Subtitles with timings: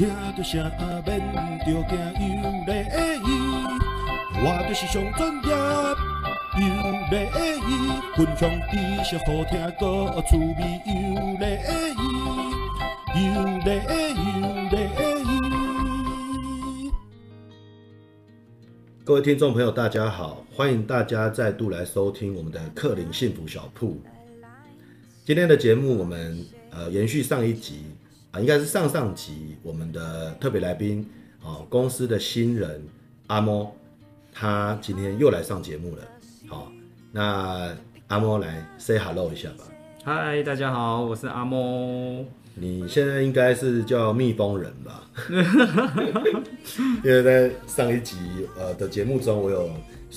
[0.00, 0.58] 听着声
[1.04, 1.20] 免
[1.58, 2.32] 着惊，有
[2.64, 2.72] 礼
[3.20, 3.28] 仪，
[4.32, 5.52] 我就是上专业，
[6.56, 6.64] 有
[7.10, 7.14] 礼
[7.68, 7.70] 仪，
[8.16, 8.72] 分享知
[9.04, 9.84] 识好听个
[10.22, 10.88] 趣味，有
[11.36, 11.44] 礼
[12.00, 12.00] 仪，
[13.26, 13.28] 有
[13.58, 14.74] 礼仪，有礼
[16.86, 16.90] 仪。
[19.04, 24.00] 各位听众朋友，大家好，欢迎大家再度来收听我们的克林幸福小铺。
[25.26, 27.84] 今天的节目，我们呃延续上一集。
[28.32, 31.04] 啊，应该是上上集我们的特别来宾，
[31.42, 32.80] 哦，公司的新人
[33.26, 33.74] 阿猫，
[34.32, 36.02] 他今天又来上节目了。
[36.46, 36.70] 好，
[37.10, 39.64] 那阿猫来 say hello 一下吧。
[40.04, 42.24] 嗨，大家好，我是阿猫。
[42.54, 45.10] 你现在应该是叫蜜蜂人吧？
[47.02, 48.16] 因为在上一集
[48.56, 49.68] 呃的节目中，我有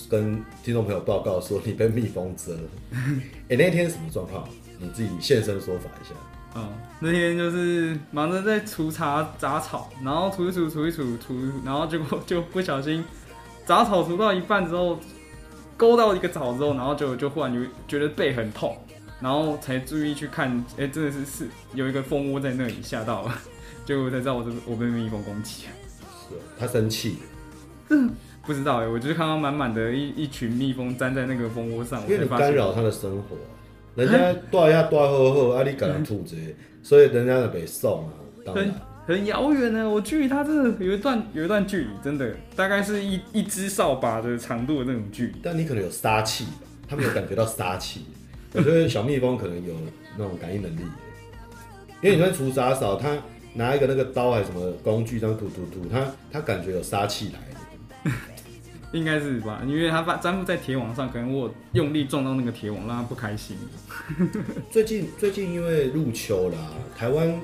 [0.08, 2.56] 跟听众朋友报告说你被蜜蜂蛰。
[3.50, 4.48] 哎，那天什么状况？
[4.78, 6.14] 你自己现身说法一下。
[6.56, 11.36] 嗯，那天就是忙着在除杂杂草，然后除一除，除一除，除，
[11.66, 13.04] 然后结果 就不小心
[13.66, 15.00] 杂草除到一半之后，
[15.76, 18.78] 勾到一个草之后，然后就就忽然就觉得背很痛，
[19.20, 23.34] 然后才注意去看，哎、欸，真的是是有一个蜂窝在那里，吓到了，
[23.86, 25.64] 结果才知道我这我被蜜蜂攻击。
[26.30, 27.18] 是，他生气？
[28.46, 33.36] 不知道哎，我就是看到满满的一一群蜜蜂粘在那个蜂窝上，因为你干扰他的生活。
[33.96, 36.36] 人家带呀带好好，啊你给他吐这，
[36.82, 38.14] 所以人家就被送啊。
[38.54, 38.74] 很
[39.06, 45.36] 很遥远呢，我距离他真的有一段有一段距离，真的大概是一一只扫把的长度的那种距离。
[45.44, 46.46] 但你可能有杀气，
[46.88, 48.06] 他没有感觉到杀气。
[48.54, 49.74] 我觉得小蜜蜂可能有
[50.18, 50.82] 那种感应能力，
[52.02, 53.18] 因为你说除杂扫，他
[53.54, 58.12] 拿一个那个刀还是什么工具这样吐吐吐，他他感觉有杀气来的。
[58.94, 63.58] 应该是吧，因为他把粘附在铁网上，可能我用力撞到那个铁网，让他不开心。
[64.70, 66.58] 最近最近因为入秋啦，
[66.96, 67.42] 台湾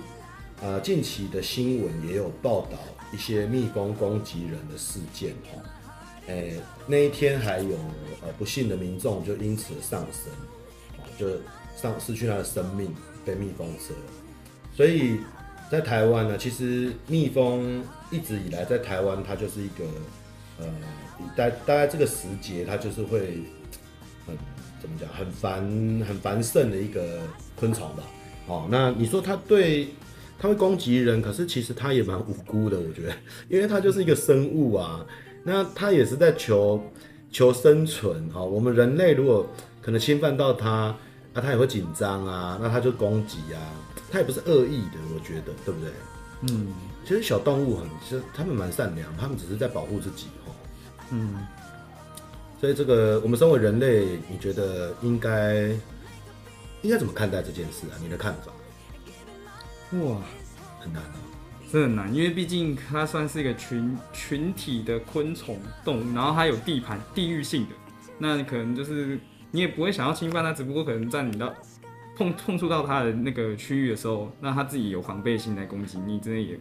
[0.62, 2.78] 呃近期的新闻也有报道
[3.12, 5.60] 一些蜜蜂攻击人的事件哈，
[6.28, 7.76] 哎、欸、那一天还有
[8.22, 10.32] 呃不幸的民众就因此上升，
[11.18, 11.26] 就
[11.76, 12.94] 丧失去他的生命
[13.26, 13.94] 被蜜蜂蛰，
[14.78, 15.18] 所以
[15.72, 19.84] 在台湾呢，其实蜜蜂一直以来在台湾它就是一个
[20.60, 20.66] 呃。
[21.36, 23.44] 大大概这个时节，它就是会
[24.26, 24.38] 很
[24.82, 25.62] 怎么讲，很繁
[26.08, 27.20] 很繁盛的一个
[27.56, 28.04] 昆虫吧。
[28.48, 29.90] 哦，那你说它对
[30.40, 33.14] 它会攻击人，可是其实它也蛮无辜的，我觉得，
[33.50, 35.06] 因为它就是一个生物啊。
[35.44, 36.84] 那它也是在求
[37.32, 38.30] 求生存。
[38.30, 39.48] 哈、哦，我们人类如果
[39.82, 40.96] 可能侵犯到它，啊
[41.36, 43.60] 它也会紧张啊，那它就攻击啊。
[44.12, 45.92] 它也不是恶意的，我觉得，对不对？
[46.50, 46.68] 嗯，
[47.06, 50.28] 其实小动物很，其实它们蛮善良，它们只是在保护自己。
[51.12, 51.48] 嗯，
[52.62, 55.70] 所以这个我们身为人类，你觉得应该
[56.84, 57.98] 应该怎么看待这件事啊？
[58.02, 58.52] 你的看法？
[59.98, 60.22] 哇，
[60.80, 61.16] 很难啊，
[61.72, 67.72] 真的很难，因为毕竟它算是一个群群体的昆虫动物，然后它有地盘地域性的，
[68.20, 71.52] 那你可能就是你也不会想要侵犯它，只不过可能在你的
[72.16, 76.60] 碰碰触到它的那个区域的时候，那它自己有防备心来攻击你，真的也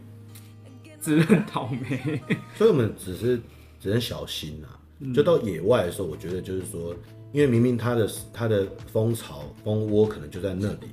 [0.98, 2.22] 自认倒霉。
[2.56, 3.38] 所以我们只是。
[3.80, 4.74] 只能小心啊！
[5.14, 6.92] 就到野外的时候，我觉得就是说，
[7.32, 10.88] 因为明明它的它的蜂巢蜂窝可能就在那里，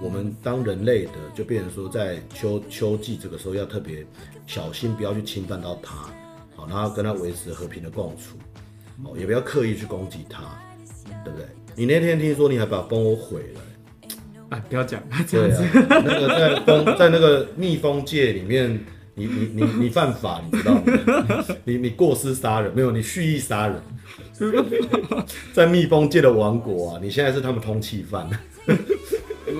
[0.00, 4.06] 我们当人类的就变成说，在秋秋季这个时候要特别
[4.46, 5.96] 小心，不要去侵犯到它，
[6.54, 8.36] 好，然后跟它维持和平的共处，
[9.04, 10.42] 哦，也不要刻意去攻击它，
[11.24, 11.46] 对不对？
[11.74, 13.60] 你那天听说你还把蜂窝毁了，
[14.50, 18.78] 哎，不要讲，对啊，那个在蜂在那个蜜蜂界里面。
[19.14, 20.82] 你你你你犯法，你知道吗？
[21.64, 22.90] 你你过失杀人没有？
[22.90, 23.80] 你蓄意杀人，
[25.52, 27.00] 在蜜蜂界的王国啊！
[27.02, 28.28] 你现在是他们通缉犯。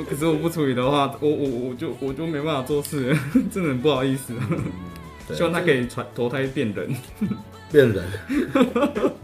[0.08, 3.14] 可是我不处理的话，我我我就我就没办法做事，
[3.52, 4.32] 真的很不好意思。
[5.34, 6.94] 希望他可以传投胎变人，
[7.70, 8.04] 变人，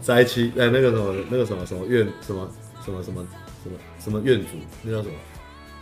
[0.01, 2.49] 在一起哎，那个什么那个什么什么院什么
[2.85, 3.27] 什么什么
[3.63, 4.47] 什么什么院主，
[4.83, 5.15] 那叫什么？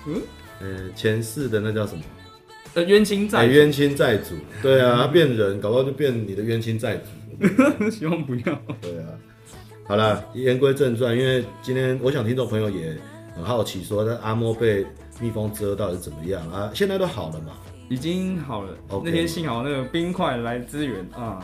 [0.08, 0.22] 嗯，
[0.62, 2.04] 呃，前世的那叫什么？
[2.75, 7.05] 呃，冤亲债冤亲债主，对啊，他变人，搞不好就变你的冤亲债主。
[7.90, 8.61] 希望不要。
[8.82, 9.08] 对啊，
[9.85, 12.94] 好了，言归正传，因为今天我想听众朋友也
[13.34, 14.85] 很好奇，说那阿莫被
[15.22, 16.70] 蜜蜂蛰到底是怎么样啊？
[16.73, 17.53] 现在都好了嘛？
[17.90, 18.78] 已经好了。
[18.90, 19.02] Okay.
[19.05, 21.40] 那天幸好那个冰块来支援啊，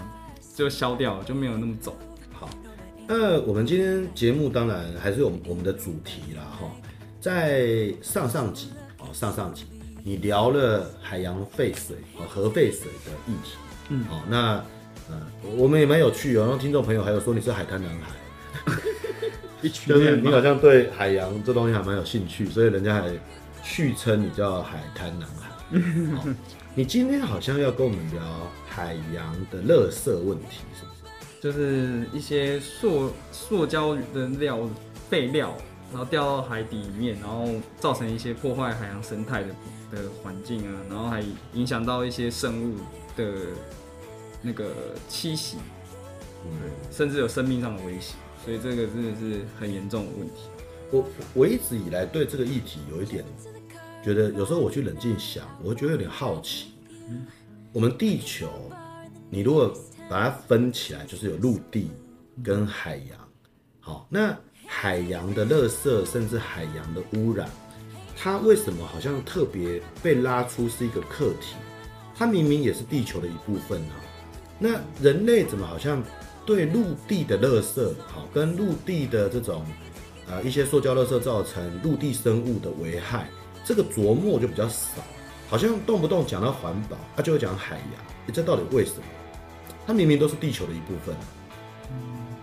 [0.53, 1.93] 就消掉了，就没有那么肿。
[2.33, 2.49] 好，
[3.07, 6.69] 那我们今天节目当然还是有我们的主题啦，哈，
[7.21, 8.67] 在上上集
[8.99, 9.63] 哦，上上集。
[10.03, 13.51] 你聊了海洋废水和核废水的议题，
[13.89, 14.63] 嗯，好，那
[15.09, 15.21] 呃，
[15.55, 16.41] 我们也蛮有趣哦。
[16.41, 18.73] 然后听众朋友还有说你是海滩男孩，
[19.85, 23.11] 就是你好像对海洋这东西还蛮有兴趣，所以人家还
[23.63, 25.51] 续称你叫海滩男孩。
[26.17, 26.25] 好，
[26.73, 28.21] 你今天好像要跟我们聊
[28.67, 31.41] 海洋的垃圾问题，是不是？
[31.41, 34.59] 就是一些塑塑胶的料
[35.09, 35.55] 废料，
[35.91, 37.47] 然后掉到海底里面，然后
[37.79, 39.49] 造成一些破坏海洋生态的
[39.91, 41.23] 的环境啊，然后还
[41.53, 42.77] 影响到一些生物
[43.15, 43.47] 的
[44.41, 44.71] 那个
[45.09, 45.57] 栖息，
[46.45, 46.51] 嗯，
[46.91, 50.43] 甚至有生命上的威胁，所以这个真的是很严重的问题。
[50.91, 53.23] 我我一直以来对这个议题有一点
[54.03, 56.73] 觉得，有时候我去冷静想，我会觉得有点好奇。
[57.09, 57.25] 嗯，
[57.71, 58.49] 我们地球，
[59.29, 59.73] 你如果
[60.09, 61.91] 把它分起来，就是有陆地
[62.43, 63.17] 跟海洋。
[63.79, 64.37] 好，那
[64.67, 67.49] 海洋的垃圾，甚至海洋的污染，
[68.23, 71.55] 它为什么好像特别被拉出是一个课题？
[72.15, 73.97] 它明明也是地球的一部分啊。
[74.59, 76.03] 那人类怎么好像
[76.45, 79.65] 对陆地的垃圾，好，跟陆地的这种
[80.29, 83.27] 呃一些塑胶垃圾造成陆地生物的危害，
[83.65, 85.01] 这个琢磨就比较少，
[85.49, 89.03] 好像动不动讲到环保，它就会讲海洋，这到底为什么？
[89.87, 91.15] 它明明都是地球的一部分，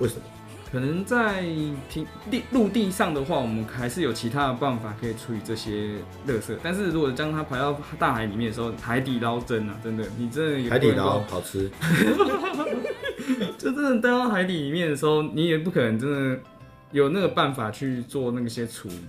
[0.01, 0.23] 为什么？
[0.71, 1.43] 可能在
[1.89, 5.95] 平地陆地上的话，我们还是有其他的办法可以处理这些
[6.27, 6.55] 垃圾。
[6.63, 11.71] 但是如果将它排到大海里面的时候，海底捞针啊，真的，你真的也海底捞好吃，
[13.57, 16.41] 就真的带到海底里面的时候，你也不可能真的
[16.93, 19.01] 有那个办法去做那些处理，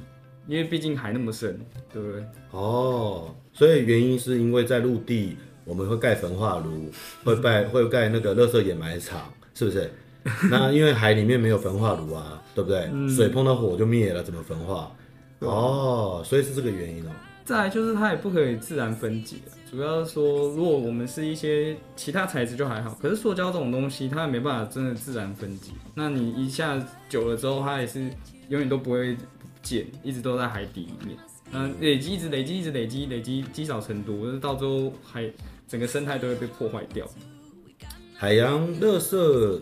[0.48, 1.60] 因为毕竟海那么深，
[1.92, 2.24] 对不对？
[2.52, 5.36] 哦，所以原因是因为在陆地。
[5.66, 6.90] 我们会盖焚化炉，
[7.24, 9.92] 会盖会盖那个垃圾掩埋场，是不是？
[10.50, 12.90] 那因为海里面没有焚化炉啊，对不对？
[12.92, 14.92] 嗯、水碰到火就灭了，怎么焚化？
[15.40, 17.10] 哦，所以是这个原因哦。
[17.46, 19.38] 再来就是它也不可以自然分解，
[19.70, 25.72] 主要是说如果我们是一些其他材质就还好，可是塑胶这种东西它也没办法真的自然分解。
[25.96, 28.02] 那你一下久了之后，它也是
[28.50, 29.22] 永远都不会不
[29.62, 31.18] 见，一直都在海底里面。
[31.52, 35.30] 嗯，累积一直累积一直累积累积积少成多，就是到最后海。
[35.68, 37.06] 整个生态都会被破坏掉。
[38.16, 39.62] 海洋垃圾，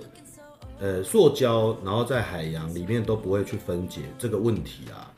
[0.79, 5.12] 呃，塑胶，然后在海洋里面都不会去分解这个问题啊。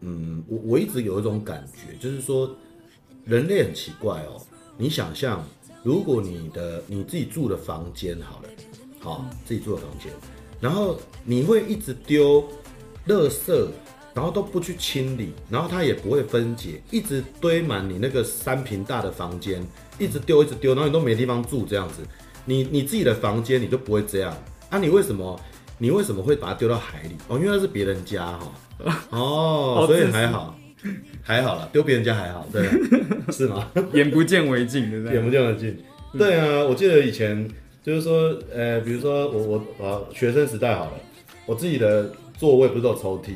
[0.00, 2.54] 嗯，我我一直有一种感觉，就是说
[3.24, 4.40] 人类很奇怪哦。
[4.76, 5.44] 你想象，
[5.82, 8.48] 如果你的你自己住的房间好了，
[9.00, 10.12] 好，自己住的房间，
[10.60, 12.42] 然后你会一直丢
[13.06, 13.68] 垃圾。
[14.14, 19.66] 然后都不去清理，然后它也不会分解，一直堆满你那个三平大的房间，
[19.98, 22.02] 一直丢一直丢，然后你都没地方住这样子。
[22.44, 24.36] 你你自己的房间你就不会这样
[24.72, 24.78] 啊？
[24.78, 25.38] 你为什么
[25.78, 27.10] 你为什么会把它丢到海里？
[27.28, 28.52] 哦，因为那是别人家哈。
[29.10, 30.58] 哦，所以还好，
[31.22, 32.66] 还好啦，丢别人家还好，对，
[33.30, 33.70] 是吗？
[33.92, 35.14] 眼不见为净，对不对？
[35.14, 35.76] 眼不见为净。
[36.18, 37.48] 对啊，我记得以前
[37.82, 40.92] 就是说，呃，比如说我我啊学生时代好了，
[41.46, 43.34] 我自己的座位不是都有抽屉。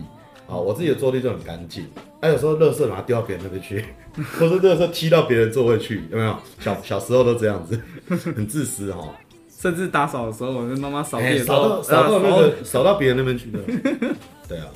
[0.48, 1.84] 啊，我自己的座位就很干净，
[2.20, 3.84] 哎，有时候垃圾拿丢到别人那边去，
[4.38, 6.38] 或者垃圾踢到别人座位去，有没有？
[6.60, 9.12] 小小时候都这样子，很自私哈。
[9.58, 13.58] 甚至打扫的时候，我跟妈妈扫地的时候，扫到扫到那个扫到别人那边去的。
[14.46, 14.66] 对啊，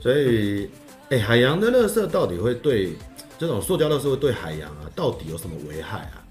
[0.00, 0.68] 所以，
[1.10, 2.92] 哎、欸，海洋的垃圾到底会对
[3.38, 6.22] 这种塑胶垃圾会对海洋啊，到底有什么危害啊？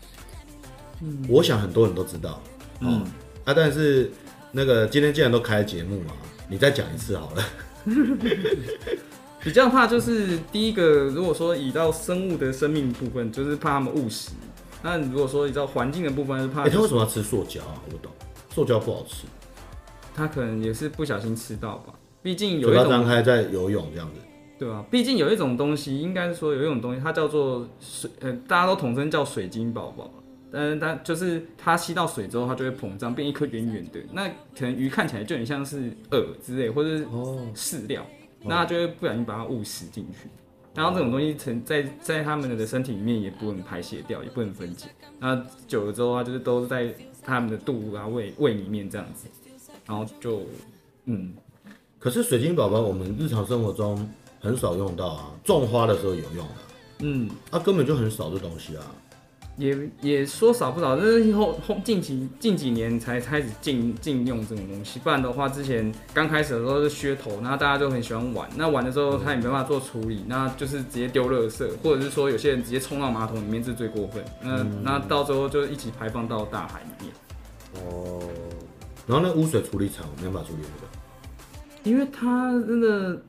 [1.01, 2.41] 嗯，我想很多人都知道，
[2.79, 3.03] 嗯
[3.43, 4.11] 啊，但是
[4.51, 6.13] 那个今天既然都开节目嘛，
[6.47, 7.43] 你再讲一次好了。
[9.43, 14.31] 比较怕就是第一个，如果说以到生物的生命部分，就是怕他们误食。
[14.83, 16.75] 那如果说你知道环境的部分，是怕、就是。
[16.75, 17.81] 他为什么要吃塑胶啊？
[17.85, 18.11] 我不懂，
[18.49, 19.25] 塑胶不好吃。
[20.15, 21.93] 他可能也是不小心吃到吧。
[22.21, 22.89] 毕竟有一种。
[22.89, 24.21] 张开在游泳这样子。
[24.59, 30.09] 对啊，毕竟有一种东西，应该是说有一种东西，它叫做水，呃，大家都统称叫水晶宝宝。
[30.51, 33.99] 但是它就是它吸到水之后，它就会膨胀，变一颗圆圆的。
[34.11, 37.05] 那可能鱼看起来就很像是饵之类，或者是
[37.53, 40.29] 饲料，哦、那它就会不小心把它误食进去。
[40.77, 44.87] 然后这种东西存在在他们的身体里面也不能排泄掉，也不能分解。
[45.19, 46.93] 那久了之后，它就是都是在
[47.23, 49.27] 他们的肚啊、胃胃里面这样子，
[49.87, 50.43] 然后就
[51.05, 51.33] 嗯。
[51.97, 54.07] 可是水晶宝宝，我们日常生活中
[54.39, 56.53] 很少用到啊，种花的时候有用的。
[56.99, 58.85] 嗯，它、啊、根本就很少这东西啊。
[59.57, 77.13] 也也说少不少，但是后后近几近几年才开始禁禁用这种东西，不然的话之前刚开始的时候是噱头，然后大家都很喜欢玩，那玩的时候他也没办法做处理，那就是直接丢垃圾，或者是说有些人直接冲到马桶里面是最过分，那、嗯、那到时候就一起排放到大海里面。
[77.83, 78.21] 哦，
[79.07, 83.21] 然后那污水处理厂没办法处理这个，因为它真的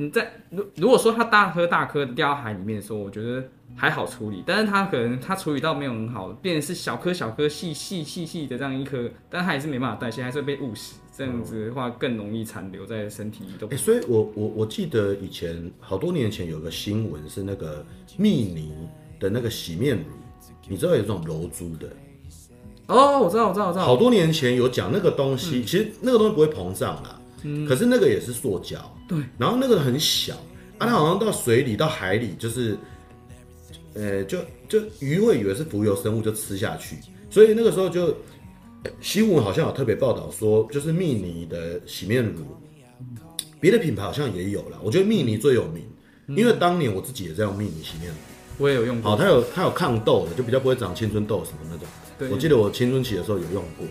[0.00, 3.44] 你在如如果说它大颗大颗掉到海里面的时候，我觉得。
[3.76, 10.96] 还好处理，但是它可能它处理到没有很好，变成是小颗小颗细细细细的这样一颗，但它还是没办法代谢，还是会被误食。
[11.16, 13.52] 这样子的话更容易残留在身体里。
[13.66, 17.86] 哎、欸，所以我我我记得以前好多年前有个新闻是那个
[18.18, 18.72] 蜜妮
[19.20, 20.04] 的那个洗面乳，
[20.68, 21.88] 你知道有这种柔珠的。
[22.88, 23.84] 哦，我知道，我知道，我知道。
[23.84, 28.78] 好多年前有讲那个东西，嗯、其实那个东西不会膨胀啦，嗯，可是那个也是塑胶，
[29.08, 29.18] 对。
[29.38, 30.34] 然后那个很小，
[30.78, 32.76] 啊，它好像到水里、到海里，就是，
[33.94, 36.96] 呃，就就鱼会以为是浮游生物，就吃下去。
[37.30, 38.14] 所以那个时候就
[39.00, 42.44] 新闻好像有特别报道说，就是蜜妮的洗面乳，
[43.60, 44.78] 别的品牌好像也有啦。
[44.82, 45.84] 我觉得蜜妮最有名，
[46.36, 48.16] 因为当年我自己也在用蜜妮洗面乳，
[48.58, 49.10] 我也有用过。
[49.10, 51.86] 好，它有它有抗痘的，就比较不会长青春痘什么那种。
[52.30, 53.86] 我记得我青春期的时候有用过，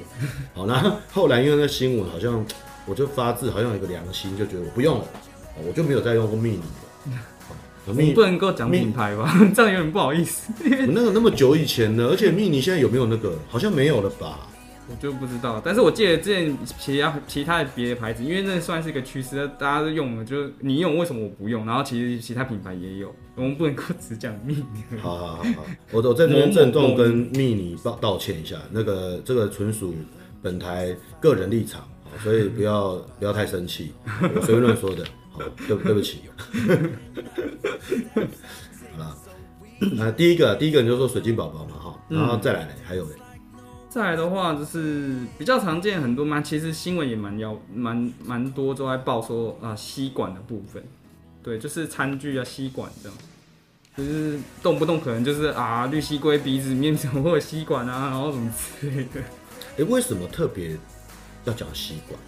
[0.54, 2.46] 好，那后来因为那新闻好像，
[2.90, 5.06] 我就发自好像有一个良心，就觉得我不用了，
[5.68, 7.20] 我就没有再用过蜜妮了。
[7.86, 9.34] 我们不能够讲品牌吧？
[9.56, 10.52] 这样有点不好意思。
[10.90, 13.34] 那个那么久以前呢，而且蜜妮现在有没有那个？
[13.48, 14.48] 好像没有了吧？
[14.92, 21.64] 我就不知道，但是我记得之前其他其他的别的牌子，因为那算是一个趋势，大家都用了，就是你用为什么我不用？
[21.66, 24.98] 然后其实其他品牌也有，我们不能够只讲蜜妮。
[25.00, 29.94] 好好好好，我我在这边郑重跟蜜妮道道歉一下，那个这个纯属
[30.42, 31.88] 本台个人立场，
[32.24, 33.94] 所以不要不要太生气，
[34.36, 36.22] 我随便乱说的，好，对对不起。
[38.92, 39.18] 好了，
[39.94, 43.12] 那第一个第一个你就说水晶宝宝嘛哈，然后再来呢，还有嘞。
[43.90, 50.84] 再来的话，就是比较常见很多嘛，其实新闻也蛮要蛮蛮多都在报说啊吸管的部分，
[51.42, 53.18] 对，就是餐具啊吸管这样，
[53.98, 59.20] 就是动不动可能就是啊绿吸龟鼻子里面怎么会有吸管啊，然后什么之类的。
[59.72, 60.78] 哎、欸，为什么特别
[61.50, 62.20] 要讲吸管？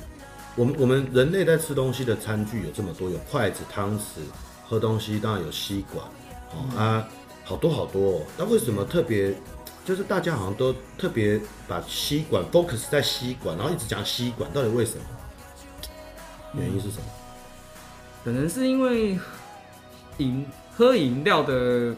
[0.55, 4.19] 我们我们人类在吃东西的餐具有这么多，有筷子、汤匙，
[4.67, 6.05] 喝东西当然有吸管，
[6.51, 7.07] 哦、嗯、啊，
[7.45, 8.21] 好多好多、哦。
[8.37, 9.33] 那为什么特别？
[9.83, 15.03] 就是大家好像都特别把吸管 focus 在吸管，然后一直讲吸管，到底为什么？
[16.53, 17.03] 原因是什么？
[18.23, 19.17] 可能是因为
[20.17, 21.95] 饮喝饮料的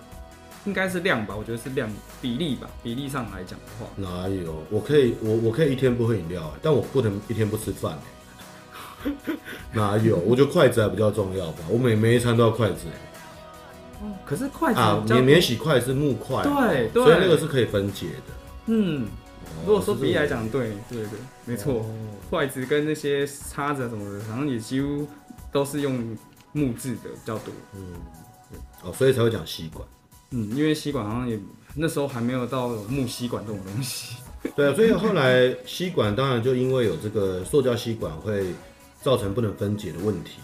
[0.66, 1.90] 应该是量吧，我觉得是量
[2.22, 3.88] 比例吧，比例上来讲的话。
[3.96, 4.64] 哪有？
[4.70, 7.98] 我可以，我我可以一天不喝饮料，但我不能一天不吃饭。
[9.74, 10.18] 哪有？
[10.18, 12.86] 我觉得筷子还比较重要吧，我每每一餐都要筷子。
[14.26, 18.34] 可是筷子啊，免免洗筷是木筷，对，对，所以那个是可以分解的。
[18.66, 19.08] 嗯，
[19.66, 21.86] 如果说比例来讲，对，对对，没错，
[22.30, 25.08] 筷子跟那些叉子什么的，好像也几乎
[25.52, 26.18] 都是用
[26.52, 27.54] 木质的比较多。
[27.74, 27.82] 嗯，
[28.84, 29.88] 哦，所以才会讲吸管。
[30.34, 31.40] 嗯，因为吸管好像也
[31.76, 34.18] 那时候还没有到木吸管这种东西。
[34.56, 38.48] 对啊，所以后来吸管当然就因为有这个塑胶吸管会
[39.02, 40.40] 造成不能分解的问题，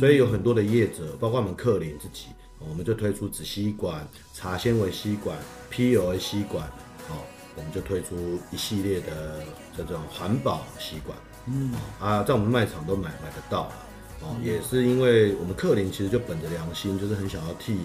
[0.00, 2.26] 所以有很多的业者，包括我们克林自己。
[2.66, 5.36] 我们就推出纸吸管、茶纤维吸管、
[5.70, 6.66] PUA 吸管，
[7.10, 7.20] 哦，
[7.56, 9.42] 我们就推出一系列的
[9.76, 13.72] 这种环保吸管，嗯啊，在我们卖场都买买得到了，
[14.22, 17.76] 哦，也是因为我们克林其实就本着良心，就是很想要替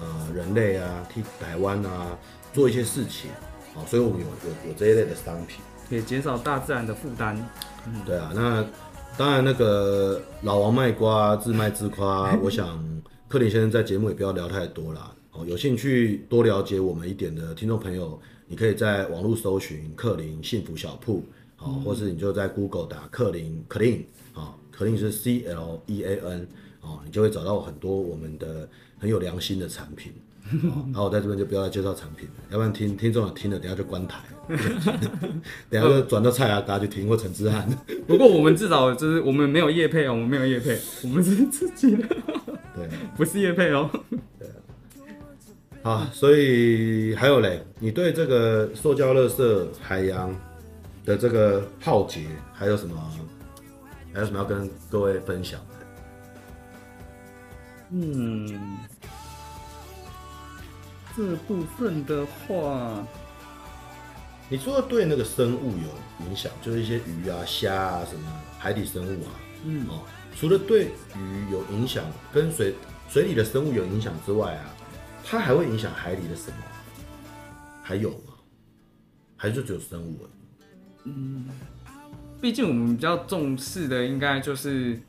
[0.00, 2.18] 呃人类啊、替台湾啊
[2.52, 3.30] 做一些事情，
[3.74, 7.36] 哦，所以我们有有有这一类的商品，可以减少大自然的负担。
[7.86, 8.64] 嗯，对啊，那
[9.16, 12.84] 当然那个老王卖瓜，自卖自夸， 我想。
[13.28, 15.12] 克林先生在节目也不要聊太多啦。
[15.32, 21.24] 哦，有兴趣多了解我们一点的听众朋友，你可以在网络搜寻克林幸福小铺，
[21.56, 26.46] 好，或是你就在 Google 打克林 Clean，好，Clean 是 C L E A N，
[26.82, 30.12] 哦，你就会找到很多我们的很有良心的产品。
[30.92, 34.20] 然后我在这边就不要再介绍产品了，要不然听听众有听了，等下就关台，
[35.68, 37.68] 等下就转到蔡阿嘎去听或陈之汉。
[38.06, 42.06] 不过我们至少就是我们没有业配哦，我们没有业配，我们是自己的。
[42.76, 43.90] 对，不是业配哦。
[44.38, 44.48] 对，
[45.82, 50.32] 好，所以还有嘞，你对这个塑胶垃圾海洋
[51.04, 52.94] 的这个浩劫，还有什么？
[54.12, 55.75] 还有什么要跟各位分享的？
[57.90, 58.78] 嗯，
[61.16, 63.06] 这部分的话，
[64.48, 69.30] 你说对那个生物有影响，就是一些鱼啊、虾啊什么海底生物啊，
[69.64, 70.02] 嗯哦。
[70.38, 72.74] 除了对鱼有影响，跟水
[73.08, 74.64] 水里的生物有影响之外啊，
[75.24, 76.56] 它还会影响海里的什么？
[77.82, 78.34] 还有吗？
[79.36, 80.28] 还是只有生物？
[81.04, 81.46] 嗯，
[82.40, 85.00] 毕竟我们比较重视的应该就是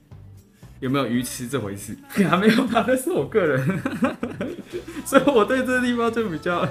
[0.80, 1.96] 有没有鱼吃这回事。
[2.10, 2.86] 还没有吧？
[2.88, 3.82] 那是我个人，
[5.06, 6.68] 所以我对这个地方就比较。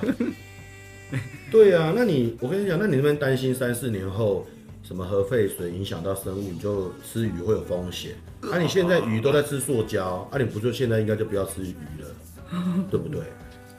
[1.51, 4.47] 对啊，那你我跟你讲，那你那边担心三四年后？
[4.83, 8.13] 什么核废水影响到生物，你就吃鱼会有风险。
[8.43, 13.21] 啊，你现在鱼都在吃塑胶，啊，你不就现在应该就不要吃鱼了，对不对？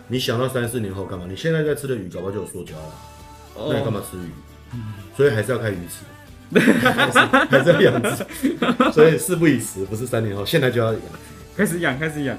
[0.10, 1.26] 你想到三四年后干嘛？
[1.26, 4.30] 你现在在吃的鱼，搞不好就有塑胶了，那你干嘛吃鱼？
[5.16, 6.04] 所以还是要看鱼池，
[6.56, 8.26] 还是还是要养殖。
[8.92, 11.02] 所以事不宜迟，不是三年后，现在就要养，
[11.56, 12.38] 开始养，开始养，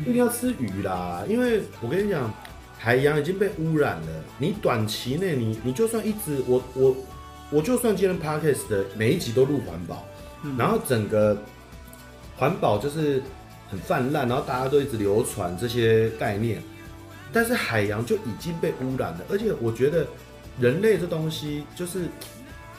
[0.00, 1.22] 一定要吃鱼啦。
[1.28, 2.32] 因为我跟你讲，
[2.78, 6.96] 海洋已经被污染了，你短期内你你就算一直我我
[7.50, 10.04] 我就算今天 Podcast 的每一集都录环保，
[10.42, 11.36] 嗯、然后整个
[12.36, 13.22] 环保就是
[13.70, 16.60] 很泛滥，然后大家都一直流传这些概念，
[17.32, 20.06] 但是海洋就已经被污染了，而且我觉得
[20.60, 22.06] 人类这东西就是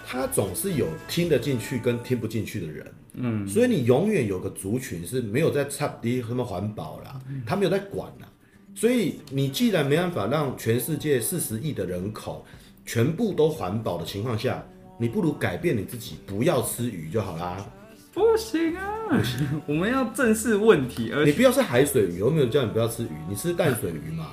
[0.10, 8.28] 他总是有听得进去跟听不进去的人，嗯，所以你永远有个族群是没有在插低什么环保啦，他没有在管啦。
[8.74, 12.46] 所以你既然没办法让全世界四十亿的人口
[12.86, 14.64] 全部都环保的情况下，
[14.98, 17.66] 你不如改变你自己，不要吃鱼就好啦。
[18.14, 21.12] 不行啊，不行，我们要正视问题。
[21.14, 24.28] 而你不要吃海水鱼，我没有叫你不要吃鱼，你吃淡水鱼嘛，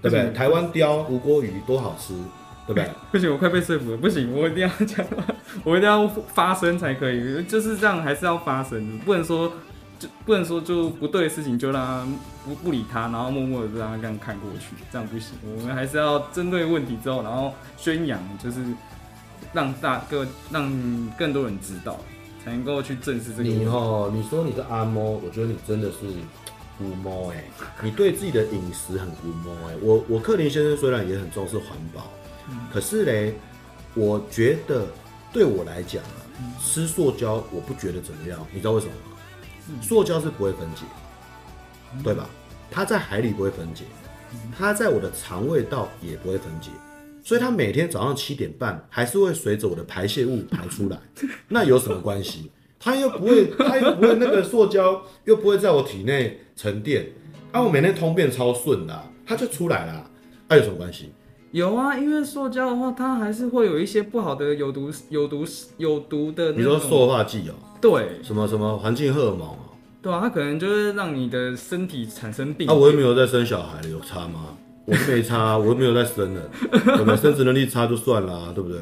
[0.00, 0.32] 对不对？
[0.32, 2.14] 台湾鯛、吴锅鱼多好吃，
[2.68, 2.88] 对不对？
[3.10, 3.96] 不行，我快被说服了。
[3.96, 5.04] 不行，我一定要讲，
[5.64, 7.42] 我一定要发声才可以。
[7.46, 9.52] 就是这样，还是要发声，不能说。
[9.98, 12.06] 就不能说就不对的事情就让他
[12.44, 15.34] 不不理他，然后默默的让他这样看过去，这样不行。
[15.42, 18.60] 我们还是要针对问题之后，然后宣扬，就是
[19.52, 20.70] 让大个让
[21.18, 21.98] 更多人知道，
[22.44, 23.42] 才能够去正视这个。
[23.42, 25.96] 你哦，你说你是阿猫，我觉得你真的是
[26.78, 27.42] 乌猫哎，
[27.82, 29.74] 你对自己的饮食很乌猫哎。
[29.82, 32.08] 我我克林先生虽然也很重视环保，
[32.50, 33.34] 嗯、可是嘞，
[33.94, 34.86] 我觉得
[35.32, 39.82] 对我来讲啊，嗯、吃塑胶我不觉得怎么样，你知道为什么吗？
[39.82, 40.82] 塑胶是不会分解，
[42.02, 42.28] 对吧？
[42.70, 43.84] 它在海里不会分解，
[44.56, 46.70] 它在我的肠胃道也不会分解，
[47.22, 50.98] 所以它每天早上七点半还是会随着我的排泄物排出来。
[51.48, 52.50] 那有什么关系？
[52.80, 57.06] 它又不会，它又不会那个塑胶又不会在我体内沉淀，
[57.52, 60.10] 啊，我每天通便超顺的，它就出来了。
[60.48, 61.12] 那有什么关系？
[61.52, 65.44] 有啊，因为塑胶的话，它还是会有一些不好的有毒、有毒、
[65.78, 66.52] 有毒的。
[66.52, 67.54] 你说塑化剂哦？
[67.80, 69.58] 对，什么什么环境荷尔蒙啊？
[70.02, 72.68] 对啊，它可能就是让你的身体产生病。
[72.68, 74.56] 啊，我又没有在生小孩，有差吗？
[74.84, 76.42] 我是没差， 我又没有在生了，
[76.98, 78.78] 我们生殖能力差就算了，对不对？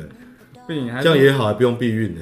[1.02, 2.16] 这样也好，还不用避孕。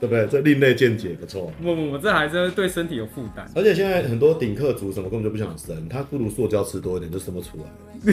[0.00, 0.26] 对不对？
[0.28, 1.52] 这另类见解不错。
[1.60, 3.50] 不不不，这还是对身体有负担。
[3.54, 8.12] 而且现在很多顶客族什么根本就不想生，他不如塑胶吃多一点就生不出来。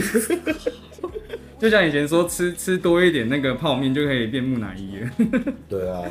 [1.58, 5.10] 就像以前说吃吃多一点那个泡面就可以变木乃伊了。
[5.70, 6.02] 对啊，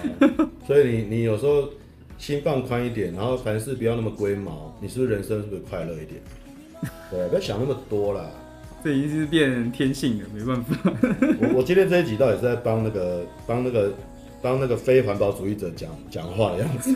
[0.66, 1.70] 所以你你有时候
[2.18, 6.22] 心放宽一点，然后凡事不要那么龟毛，你是不是人生是不是快乐一点？
[7.12, 8.26] 对，不要想那么多啦。
[8.84, 10.92] 这已经是变天性了，没办法。
[11.42, 13.94] 我我今天这一集到底是在帮那个帮那个。
[14.46, 16.94] 当那个非环保主义者讲讲话的样子，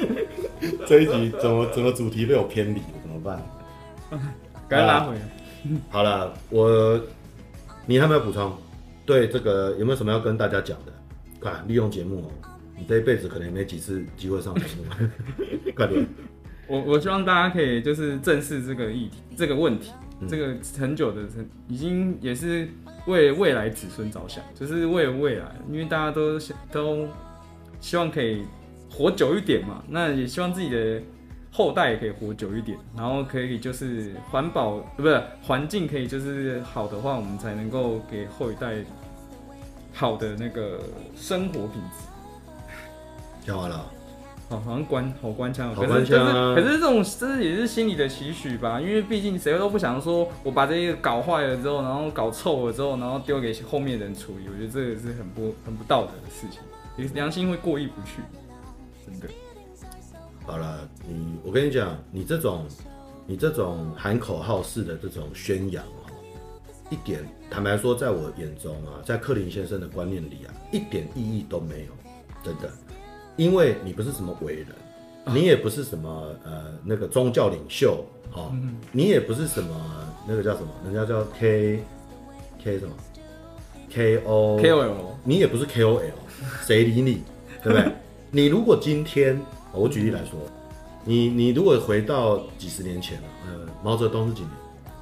[0.88, 2.84] 这一集怎么怎么主题被我偏离了？
[3.02, 3.42] 怎么办？
[4.70, 5.20] 该拉回来。
[5.90, 6.98] 好了，我
[7.84, 8.50] 你还没有补充？
[9.04, 10.92] 对这个有没有什么要跟大家讲的？
[11.38, 12.30] 快利用节目哦！
[12.78, 14.84] 你这一辈子可能也没几次机会上节目，
[15.76, 16.06] 快点！
[16.68, 19.92] 我我希望大家可以就是正视这个议题，这个问题。
[20.28, 21.22] 这个很久的，
[21.68, 22.68] 已经也是
[23.06, 26.38] 为未来子孙着想，就是为了未来，因为大家都
[26.70, 27.08] 都
[27.80, 28.44] 希望可以
[28.90, 31.02] 活久一点嘛，那也希望自己的
[31.50, 38.76] 后代也可以活久一点，然后可以就是环保，不是环境可以就是好的话，我们才能够给后一代
[39.92, 40.80] 好的那个
[41.16, 42.06] 生活品质。
[43.44, 43.84] 讲完了。
[44.48, 58.20] 好像关好官腔，好官腔啊，可是可是这种这是也是心里的期许吧，因为毕竟谁都不想说我把这个搞坏了之后，然后搞臭了之后，然后丢给后面的人处理，我觉得这个是很不很不道德的事情，良心会过意不去，
[59.06, 59.26] 真的。
[60.44, 62.66] 好了，你我跟你讲，你这种
[63.26, 66.10] 你这种喊口号式的这种宣扬哦，
[66.90, 71.92] 一点坦白说，在我眼中啊，在克林先生的观念里啊，一点意义都没有，
[72.42, 72.70] 真的。
[73.36, 74.66] 因为你不是什么伟人，
[75.34, 79.74] 你也不是什么呃那个宗教领袖，哦，嗯、你也不是什么
[80.26, 81.82] 那个叫什么，人家叫 K
[82.62, 82.92] K 什么
[83.90, 86.12] K O K O L，你也不是 K O L，
[86.66, 87.22] 谁理你，
[87.62, 87.92] 对不对？
[88.30, 89.40] 你如果今天，
[89.72, 90.38] 我举例来说，
[91.04, 94.50] 你你如果回到几十年前了，呃，毛泽东是几年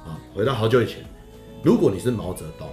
[0.05, 0.19] 啊？
[0.33, 1.03] 回到好久以前，
[1.63, 2.67] 如果你是毛泽东。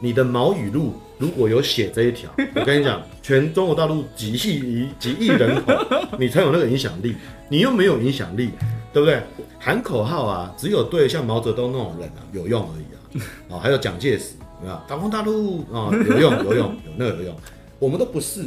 [0.00, 5.72] 你的毛语录如果有写这一条， 我跟你讲，全中国大陆几亿几亿人口，
[6.18, 7.14] 你才有那个影响力。
[7.48, 8.50] 你又没有影响力，
[8.92, 9.22] 对不对？
[9.58, 13.56] 喊口号啊，只有对像毛泽东那种人啊有用而已啊。
[13.56, 14.80] 啊， 还有蒋介石，有没有？
[14.88, 17.36] 打攻大陆啊，有用有用有那个有用。
[17.78, 18.44] 我们都不是，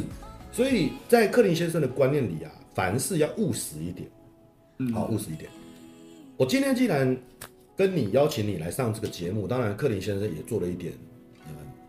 [0.52, 5.48] 所以在克林先生的观念里啊，凡事要务实一点，好务实一点。
[6.36, 7.16] 我今天既然
[7.76, 10.92] 跟你邀请你来上这个节目，当然克林先生也做了一点。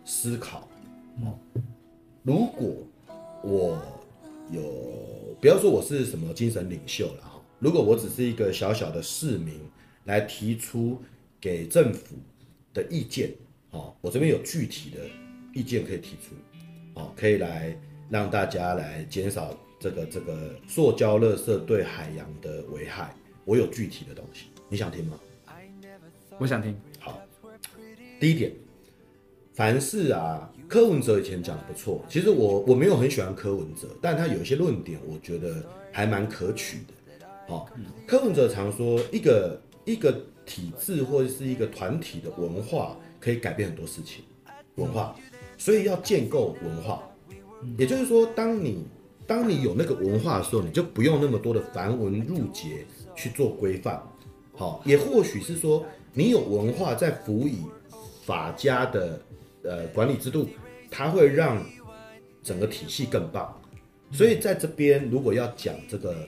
[0.10, 0.68] 思考，
[2.24, 2.76] 如果
[3.44, 3.80] 我
[4.50, 9.62] 有，不要说我是什么精神领袖了哈，如果我只是一个小小的市民，
[10.06, 11.00] 来提出
[11.40, 12.16] 给政府
[12.74, 13.32] 的意见，
[13.70, 14.98] 哦，我这边有具体的
[15.54, 16.34] 意见可以提出，
[16.96, 17.78] 哦，可以来
[18.10, 23.16] 让大家来减少这个这个塑胶垃圾对海洋的危害。
[23.46, 25.20] 我有具体的东西，你想听吗？
[26.40, 26.76] 我想听。
[27.00, 27.22] 好，
[28.20, 28.52] 第一点，
[29.60, 35.54] 凡事啊，柯文哲以前讲的不错，其实我我没有很喜欢柯文哲，但他有一些论点，我觉得
[35.92, 37.28] 还蛮可取的。
[37.46, 37.70] 好，
[38.08, 44.24] 柯文哲常说一个一个体制或者是一个团体的文化可以改变很多事情，
[44.76, 45.14] 文化，
[45.58, 47.04] 所以要建构文化，
[47.78, 48.86] 也就是说，当你
[49.28, 54.02] 当你有那个文化的时候，你就不用那么多的繁文缛节去做规范。
[54.56, 57.58] 好，也或许是说你有文化在辅以
[58.26, 59.22] 法家的
[59.70, 60.50] 呃管理制度，
[60.90, 61.64] 它会让
[62.44, 63.56] 整个体系更棒。
[64.12, 66.28] 所以在这边如果要讲这个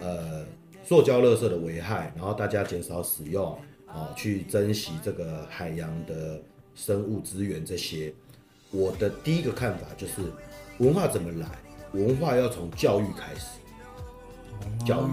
[0.00, 0.44] 呃。
[0.82, 6.42] 塑胶垃圾的危害，然后大家减少使用，啊，去珍惜这个海洋的
[6.74, 7.64] 生物资源。
[7.64, 8.12] 这些，
[8.72, 10.14] 我的第一个看法就是，
[10.78, 11.46] 文化怎么来？
[11.92, 13.60] 文化要从教育开始。
[14.84, 15.10] 教育，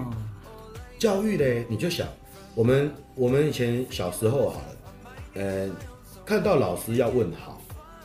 [0.98, 1.66] 教育呢？
[1.70, 2.08] 你就想，
[2.56, 4.78] 我们我们以前小时候好了，
[5.36, 5.70] 呃，
[6.26, 7.57] 看到老师要问好，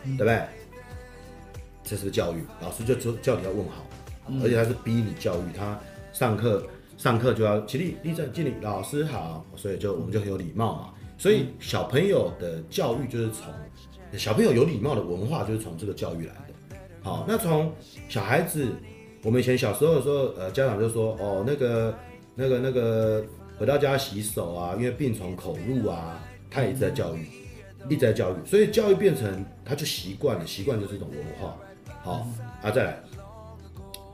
[0.05, 0.43] 对不对？
[1.85, 3.85] 这是个教育，老师就就叫你要问好，
[4.43, 5.79] 而且他是逼你教育他
[6.13, 6.65] 上课。
[6.99, 10.95] 上课就要起立、立正、敬礼，老师好，所以就我们就很有礼貌嘛。
[11.19, 13.53] 所以小朋友的教育就是从
[14.17, 16.77] 小朋友有礼貌的文化就是从这个教育来的。
[17.03, 17.73] 好，那从
[18.09, 18.69] 小孩子，
[19.25, 21.93] 我们以前小时候的时候，呃，家长就说，哦，那个、
[22.37, 23.25] 那个、那个
[23.59, 27.27] 回到家洗手啊，因为病从口入啊，他也是在教育，
[27.89, 31.57] 一直在教育，所以教育变成他就习惯了，习惯就是一种文化。
[32.03, 32.27] 好，
[32.63, 32.99] 啊，再来。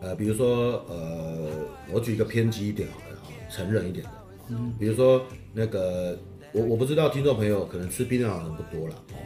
[0.01, 1.51] 呃，比如说，呃，
[1.93, 4.11] 我举一个偏激一点好了啊，成人一点的，
[4.51, 6.17] 嗯，比如说那个，
[6.53, 9.17] 我我不知道听众朋友可能吃槟榔的人不多了哦，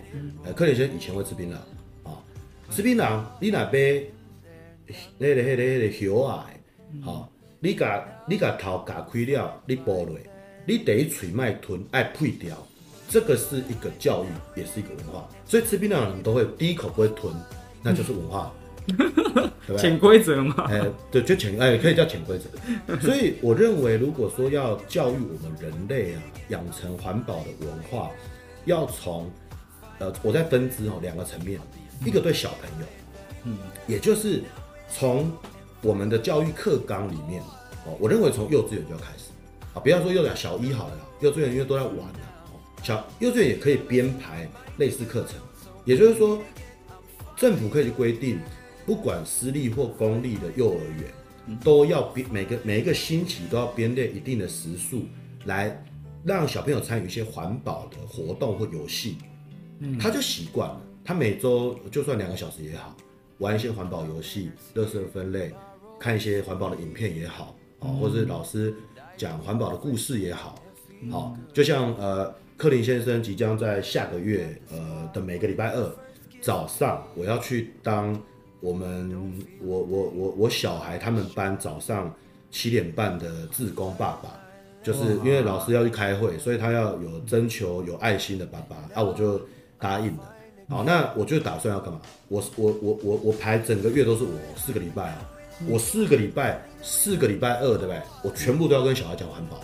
[0.44, 1.57] 呃，柯林先生以前会吃槟榔
[2.09, 2.16] 啊，
[2.70, 4.11] 吃槟榔，你那杯
[5.18, 6.50] 那个那个那个小啊，
[7.02, 10.16] 好，你把你把头夹开了，你剥落，
[10.64, 12.57] 你第一嘴麦吞爱配掉，
[13.12, 17.31] 这个是一个教育，也是一个文化，所以吃槟榔的人都会第一口不会吞，
[17.83, 18.51] 那就是文化。
[19.79, 22.96] 潜规则嘛，哎，对，就潜，哎，可以叫潜规则。
[23.01, 28.11] 所以我认为，如果说要教育我们人类啊，养成环保的文化，
[28.64, 29.31] 要从，
[29.98, 31.61] 呃，我在分支哦，两个层面，
[32.07, 32.87] 一个对小朋友，
[33.44, 34.42] 嗯，也就是
[34.90, 35.31] 从
[35.83, 37.42] 我们的教育课纲里面，
[37.85, 39.31] 哦，我认为从幼稚园就要开始，
[39.75, 42.20] 啊，不要说幼儿小一好了，幼稚园因为都在玩了，
[42.83, 45.38] 小幼稚园也可以编排类似课程，
[45.85, 46.42] 也就是说，
[47.37, 48.38] 政府可以规定。
[48.85, 55.05] 不管私立或公立的幼儿园，都要编每个每一个星期都要编列一定的时数，
[55.45, 55.81] 来
[56.25, 59.18] 让小朋友参与一些环保的活动或游戏，
[60.01, 60.81] 他就习惯了。
[61.05, 62.97] 他每周就算两个小时也好，
[63.38, 65.53] 玩一些环保游戏、垃圾分类、
[65.97, 68.75] 看一些环保的影片也好，啊，或者是老师
[69.16, 70.61] 讲环保的故事也好，
[71.09, 75.92] 好，就像呃，柯林先生即将在下个月呃的每个礼拜二
[76.40, 78.16] 早上，我要去当。
[78.61, 79.12] 我们
[79.61, 82.14] 我我我我小孩他们班早上
[82.53, 84.38] 七点半的志工爸爸，
[84.85, 89.40] 就是因为老师要去开会，所以他要有征求有爱心的爸爸啊，我就
[89.81, 90.33] 答应了。
[90.68, 92.01] 好，那我就打算要干嘛？
[92.29, 95.29] 我我我我我排整个月都是我四个礼拜啊，
[95.68, 98.01] 我四个礼拜四个礼拜二对不对？
[98.22, 99.61] 我全部都要跟小孩讲环保，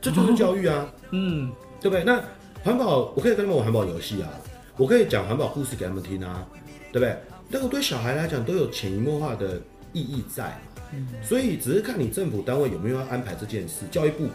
[0.00, 2.04] 这就是教育啊，嗯，对不对？
[2.04, 2.22] 那
[2.62, 4.28] 环保我可以跟他们玩环保游戏啊，
[4.76, 6.46] 我可以讲环保故事给他们听啊，
[6.92, 7.16] 对不对？
[7.48, 9.60] 那个对小孩来讲都有潜移默化的
[9.92, 10.56] 意义在，
[11.22, 13.86] 所以只是看你政府单位有没有要安排这件事。
[13.90, 14.28] 教育部，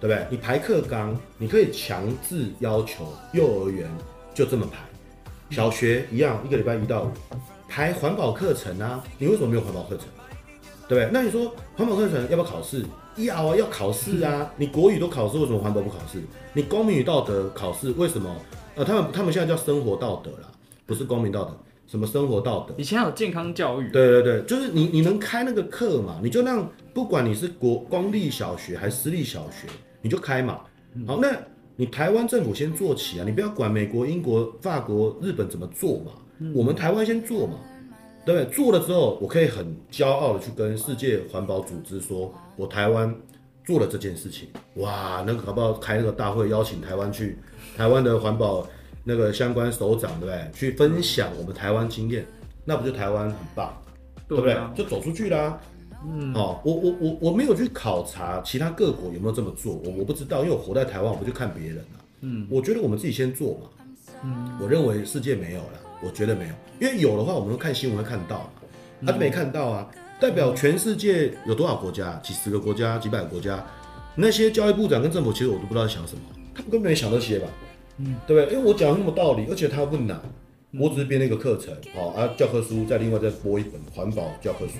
[0.00, 0.26] 对不对？
[0.28, 3.88] 你排课纲，你可以强制要求幼儿园
[4.34, 4.80] 就这么排，
[5.54, 7.12] 小学一样，一个礼拜一到五
[7.68, 9.02] 排环保课程啊。
[9.18, 10.06] 你为什么没有环保课程？
[10.88, 11.08] 对不对？
[11.12, 12.84] 那你说环保课程要不要考试？
[13.16, 14.50] 要啊，要考试啊。
[14.56, 16.22] 你国语都考试，为什么环保不考试？
[16.52, 18.34] 你公民与道德考试为什么？
[18.74, 20.50] 呃，他们他们现在叫生活道德啦，
[20.86, 21.56] 不是公民道德。
[21.86, 22.74] 什么生活道德？
[22.78, 23.90] 以前有健康教育。
[23.90, 26.20] 对对对，就是你你能开那个课嘛？
[26.22, 29.68] 你就让不管你是国公立小学还是私立小学，
[30.00, 30.60] 你就开嘛。
[31.06, 31.28] 好，那
[31.76, 36.12] 你台湾政府先做起啊，你不要管美国、英国、法国、日本怎么做嘛，
[36.54, 37.58] 我们台湾先做嘛，
[38.24, 38.54] 对不对？
[38.54, 43.14] 做了之后，我可以很骄傲的去跟世界环保组织说，我台湾
[43.64, 44.48] 做了这件事情。
[44.76, 47.38] 哇，那个搞不好开那个大会，邀请台湾去，
[47.76, 48.66] 台湾的环保。
[49.04, 50.50] 那个相关首长对不对？
[50.54, 52.24] 去分享我们台湾经验，
[52.64, 53.76] 那不就台湾很棒，
[54.28, 54.56] 对不对？
[54.76, 55.60] 就走出去啦。
[56.08, 61.98] 嗯，哦，我我我我没有去考察其他各国有没有这么做，我我不知道，因为我活在台湾，我不去看别人啊。
[62.20, 63.66] 嗯，我觉得我们自己先做嘛。
[64.22, 68.50] 嗯，我认为世界没有了，我觉得没有，因为有的话，我们都看新闻会看到嘛，
[69.06, 69.88] 他就没看到啊，
[70.20, 72.20] 代表全世界有多少国家？
[72.22, 73.64] 几十个国家，几百个国家，
[74.16, 76.22] 那些教育部长跟政府，其实我都不知道在想什么，
[76.54, 77.48] 他们根本没想这些吧？
[77.98, 78.56] 嗯，对不对？
[78.56, 80.20] 因为我讲那么道理，而且它不难，
[80.72, 84.74] 我只是编了一个课程，好啊，教科书再另外再播一本环保教科书，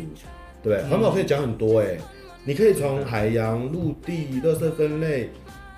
[0.62, 0.90] 对不对？
[0.90, 1.98] 环保可以讲很多哎，
[2.44, 5.30] 你可以从海洋、陆地、垃圾分类。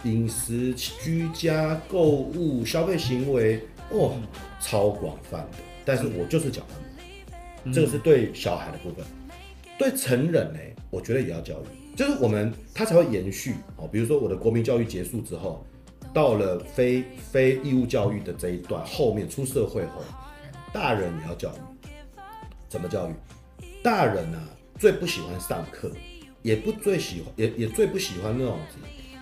[0.04, 3.58] 饮食、居家、购物、消费行为，
[3.90, 4.16] 哦，
[4.60, 5.58] 超广泛的。
[5.84, 6.74] 但是我就是讲他
[7.64, 9.04] 们，这个是对小孩的部分，
[9.78, 10.58] 对成人呢，
[10.90, 13.88] 我觉得也要教育，就是我们他才会延续哦。
[13.90, 15.64] 比如说我的国民教育结束之后，
[16.12, 20.02] 到了非非义务教育的这一段，后面出社会后，
[20.72, 21.88] 大人也要教育，
[22.68, 23.12] 怎么教育？
[23.82, 25.90] 大人呢、啊，最不喜欢上课，
[26.42, 28.56] 也不最喜欢，也也最不喜欢那种。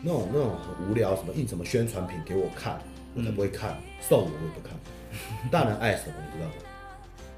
[0.04, 2.82] 那种那种很无聊，什么印什么宣传品给我看，
[3.14, 4.76] 我才不会看；送我我也不看。
[5.50, 6.54] 大人爱什么你知道吗？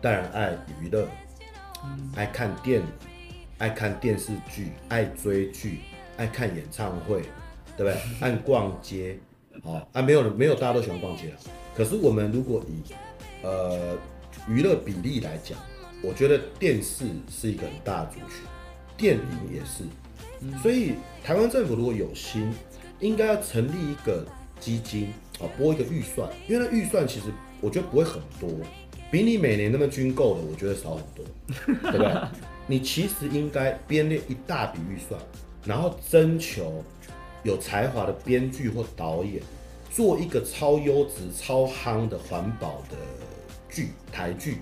[0.00, 1.08] 大人爱娱乐，
[2.14, 2.86] 爱看电影，
[3.58, 5.80] 爱看电视剧，爱追剧，
[6.16, 7.22] 爱看演唱会，
[7.76, 7.96] 对不对？
[8.20, 9.18] 爱逛街，
[9.62, 11.36] 好啊，没有没有，大家都喜欢逛街啊。
[11.74, 12.92] 可是我们如果以
[13.42, 13.96] 呃
[14.46, 15.58] 娱乐比例来讲，
[16.02, 18.28] 我觉得电视是一个很大的族群，
[18.96, 19.84] 电影也是。
[20.62, 22.52] 所以台湾政府如果有心，
[23.00, 24.24] 应该要成立一个
[24.60, 27.26] 基金啊，拨一个预算，因为那预算其实
[27.60, 28.48] 我觉得不会很多，
[29.10, 31.24] 比你每年那么军购的，我觉得少很多，
[31.90, 32.14] 对不对？
[32.66, 35.20] 你其实应该编列一大笔预算，
[35.64, 36.82] 然后征求
[37.42, 39.42] 有才华的编剧或导演，
[39.90, 42.96] 做一个超优质、超夯的环保的
[43.68, 44.58] 剧台剧，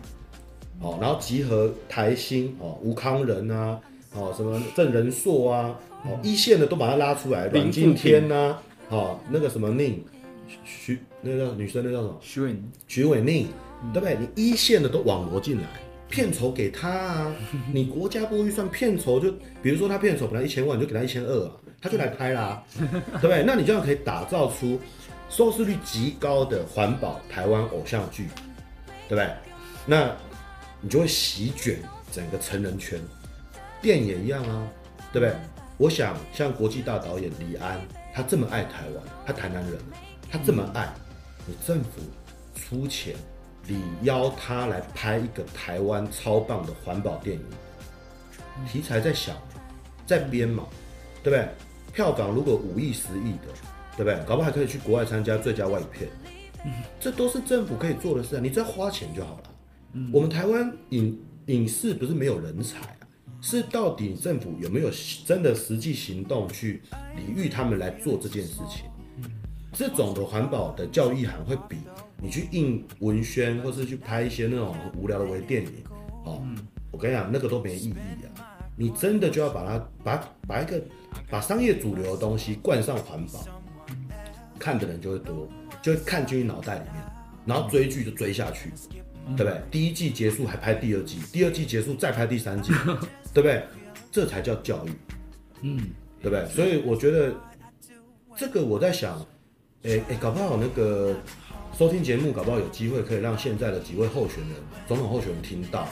[0.81, 3.81] 哦，然后集合台星哦，吴康仁啊。
[4.15, 8.59] 哦，什么郑仁硕啊，哦，一线的都把它拉出来，阮经天呐，
[8.91, 10.05] 哦，那个什么宁
[10.65, 12.19] 徐，那个女生那叫什么？
[12.21, 13.49] 徐伟宁，徐伟宁，
[13.93, 14.17] 对不对？
[14.19, 15.69] 你一线的都网罗进来，
[16.09, 17.35] 片酬给他啊，
[17.73, 23.45] 你国家拨预算片酬就，比如说他片酬本来一千万，你就给他一千二啊，他就来拍啦， 对不对？
[23.47, 24.79] 那你这样可以打造出
[25.29, 28.27] 收视率极高的环保台湾偶像剧，
[29.09, 29.31] 对不对？
[29.87, 30.15] 那
[30.81, 31.79] 你就会席卷
[32.11, 33.01] 整个成人圈。
[33.81, 34.69] 电影也一样啊，
[35.13, 35.35] 对不对？
[35.79, 37.81] 我想像国际大导演李安，
[38.15, 39.73] 他这么爱台湾，他台南人，
[40.33, 40.91] 他这么爱，
[41.47, 42.01] 你政府
[42.57, 43.15] 出钱，
[43.67, 47.45] 你邀他来拍一个台湾超棒的环保电影，
[48.67, 49.37] 题材在想，
[50.07, 50.67] 在编嘛，
[51.23, 51.47] 对不对？
[51.93, 53.53] 票房如果五亿、十亿的，
[53.95, 54.19] 对不对？
[54.27, 56.09] 搞不好还可以去国外参加最佳外语片，
[56.99, 59.43] 这都是政府可以做的事啊，你只要花钱就好了。
[60.11, 62.97] 我们台湾影影视不是没有人才啊。
[63.43, 64.89] 是到底政府有没有
[65.27, 66.81] 真的实际行动去
[67.17, 68.87] 礼遇他们来做这件事情？
[69.73, 71.79] 这种的环保的教育意涵会比
[72.19, 75.73] 你去印文宣或是去拍一些那种无聊的微电影，
[76.25, 76.43] 哦，
[76.91, 77.95] 我跟你讲，那个都没意义
[78.39, 78.57] 啊！
[78.77, 80.83] 你真的就要把它把把一个
[81.31, 83.45] 把商业主流的东西冠上环保，
[84.59, 85.49] 看的人就会多，
[85.83, 87.05] 就会看进脑袋里面，
[87.47, 88.71] 然后追剧就追下去。
[89.37, 89.63] 对不对？
[89.71, 92.73] 第一季结束还拍第二季，第二季结束再拍第三季，
[93.33, 93.63] 对不对？
[94.11, 94.91] 这才叫教育，
[95.61, 95.79] 嗯，
[96.21, 96.45] 对不对？
[96.49, 97.33] 所以我觉得
[98.37, 99.25] 这个我在想，
[99.85, 101.13] 哎哎，搞不好那个
[101.77, 105.89] 收听节目，搞不好有机会可以让现在的几位候选人，总统候选人听到，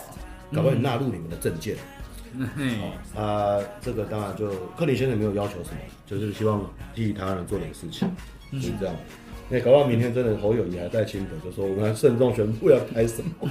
[0.54, 1.76] 搞不好纳入你们的政见。
[2.32, 2.48] 嗯
[3.16, 4.48] 哦、啊，这个当然就
[4.78, 8.08] 克林先生没有要求什么，就是希望替台湾人做点事情，
[8.52, 8.94] 就是这样。
[9.48, 13.50] 那、欸、搞不好明天真的侯友谊还在清德，就说我们慎重宣布要开什么。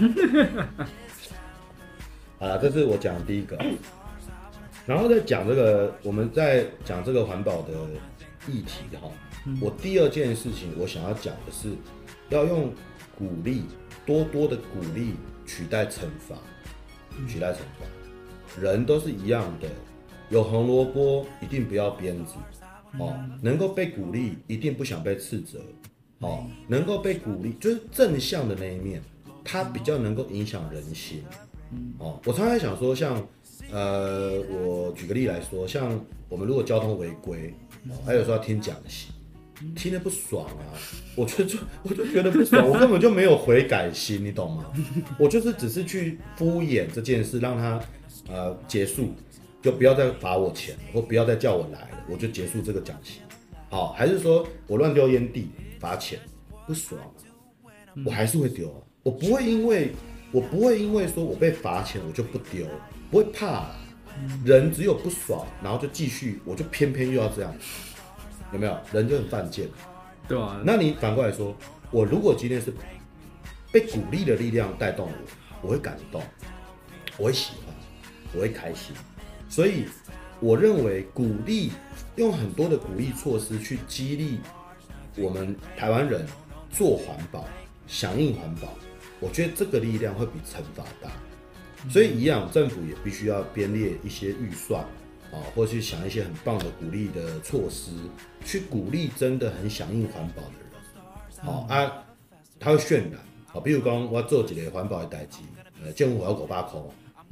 [2.48, 3.58] 啊，这是我讲的第一个，
[4.86, 7.74] 然后再讲这个，我们在讲这个环保的
[8.48, 9.10] 议题哈。
[9.62, 11.70] 我第二件事情我想要讲的是，
[12.30, 12.72] 要用
[13.18, 13.64] 鼓励，
[14.06, 15.14] 多多的鼓励
[15.46, 16.36] 取代惩罚，
[17.28, 18.62] 取代惩罚。
[18.62, 19.68] 人都是一样的，
[20.30, 22.34] 有红萝卜一定不要鞭子
[22.98, 25.60] 哦，能够被鼓励一定不想被斥责。
[26.20, 29.02] 哦，能够被鼓励，就是正向的那一面，
[29.44, 31.24] 它比较能够影响人心。
[31.98, 33.26] 哦，我常常想说，像，
[33.72, 37.54] 呃，我举个例来说，像我们如果交通违规，
[38.06, 39.12] 还有时候要听讲习，
[39.76, 40.72] 听得不爽啊，
[41.16, 44.66] 我就就 我就觉得不爽，我根本就没有悔改心，你懂吗？
[45.20, 47.82] 我就是只是去敷衍这件事，让他
[48.30, 49.14] 呃结束，
[49.62, 53.20] 就不要再罚我钱，或不要再叫我来了，我就结束这个讲习。
[53.70, 55.50] 好，还是说我乱丢烟蒂？
[55.80, 56.20] 罚钱
[56.68, 57.00] 不爽，
[58.06, 58.74] 我还是会丢。
[59.04, 59.92] 我不会因为，
[60.32, 62.66] 我不会因为说我被罚钱我就不丢，
[63.10, 63.68] 不会怕。
[64.44, 67.56] 人只有不爽，然后就继续，我就偏偏又要这样，
[68.52, 68.78] 有没有？
[68.92, 69.68] 人就很犯贱，
[70.28, 70.62] 对啊。
[70.66, 71.56] 那你反过来说，
[71.92, 72.74] 我如果今天是
[73.72, 76.22] 被鼓励的力量带动我，我会感动，
[77.18, 77.76] 我会喜欢，
[78.34, 78.96] 我会开心。
[79.48, 79.86] 所以
[80.40, 81.72] 我认为鼓励
[82.16, 84.40] 用很多的鼓励措施去激励
[85.18, 86.26] 我们台湾人
[86.72, 87.46] 做环保、
[87.88, 88.70] 响应环保，
[89.20, 91.12] 我觉得这个力量会比惩罚大。
[91.90, 94.86] 所以一样，政府也必须要编列一些预算
[95.32, 97.92] 啊，或去想一些很棒的鼓励的措施，
[98.44, 101.46] 去鼓励真的很响应环保的人。
[101.46, 101.92] 好啊，
[102.60, 103.20] 他会渲染
[103.54, 105.40] 啊，比如讲我做一个环保的代志，
[105.84, 106.80] 呃，政府要五百块，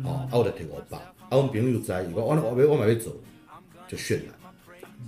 [0.03, 3.12] 哦，啊，我就提五百，啊，我们朋友在，如果我我我买要走，
[3.88, 4.25] 就渲染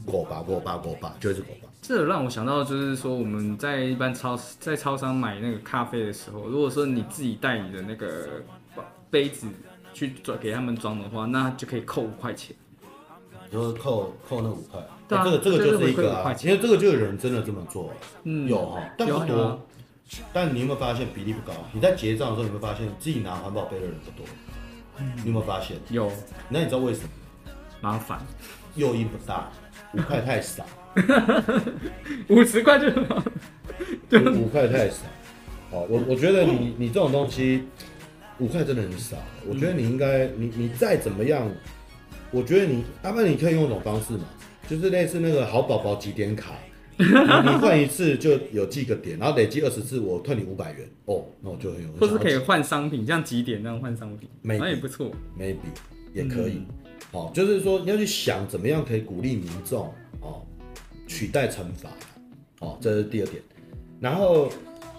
[0.08, 1.68] 五百五百五百，就是五百。
[1.82, 8.44] 这让我想到，就是说我们在一般超在超商买那个咖啡的时候，如果说你自己带你的那个。
[9.12, 9.48] 杯子
[9.92, 12.56] 去装给他们装的话，那就可以扣五块钱，
[13.52, 14.80] 就是扣扣那五块。
[15.08, 17.92] 对啊，这个这个就是一个啊，其实这个就有人真的这么做，
[18.24, 19.60] 嗯，有哈，但不多。
[20.34, 21.54] 但你有没有发现比例不高？
[21.72, 24.26] 你在结账的时候，你有没有发现自己拿环保杯的人不多？
[25.24, 25.78] 你有没有发现？
[25.90, 26.12] 有。
[26.50, 27.10] 那你知道为什么？
[27.82, 28.20] 麻烦，
[28.76, 29.50] 诱因不大，
[29.94, 30.66] 五块太少。
[32.28, 32.90] 五十块就
[34.10, 35.06] 就五块太少。
[35.72, 37.64] 好，我我觉得你你这种东西。
[38.40, 41.46] 五块真的很少，我觉得你应该，你你再怎么样，
[42.32, 44.26] 我觉得你，阿曼你可以用一种方式嘛，
[44.68, 46.54] 就是类似那个好宝宝几点卡，
[46.98, 47.06] 你
[47.60, 55.58] 换一次就有几个点，然后累积二十次，我退你五百元，哦，那我就很有，或是可以换商品，像几点那样换商品，那也不错，maybe
[56.14, 56.62] 也可以，
[57.12, 60.46] 哦，就是说你要去想怎么样可以鼓励民众，哦，
[61.08, 61.90] 取代惩罚，
[62.60, 63.42] 哦，这是第二点，
[64.00, 64.50] 然后。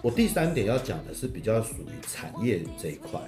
[0.03, 3.19] 我第三点要讲的是比较属于产业这一块，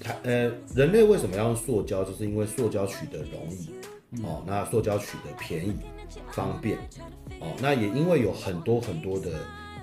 [0.00, 2.04] 台呃，人类为什么要用塑胶？
[2.04, 5.76] 就是因为塑胶取得容易，哦，那塑胶取得便宜、
[6.30, 6.78] 方便，
[7.40, 9.30] 哦，那也因为有很多很多的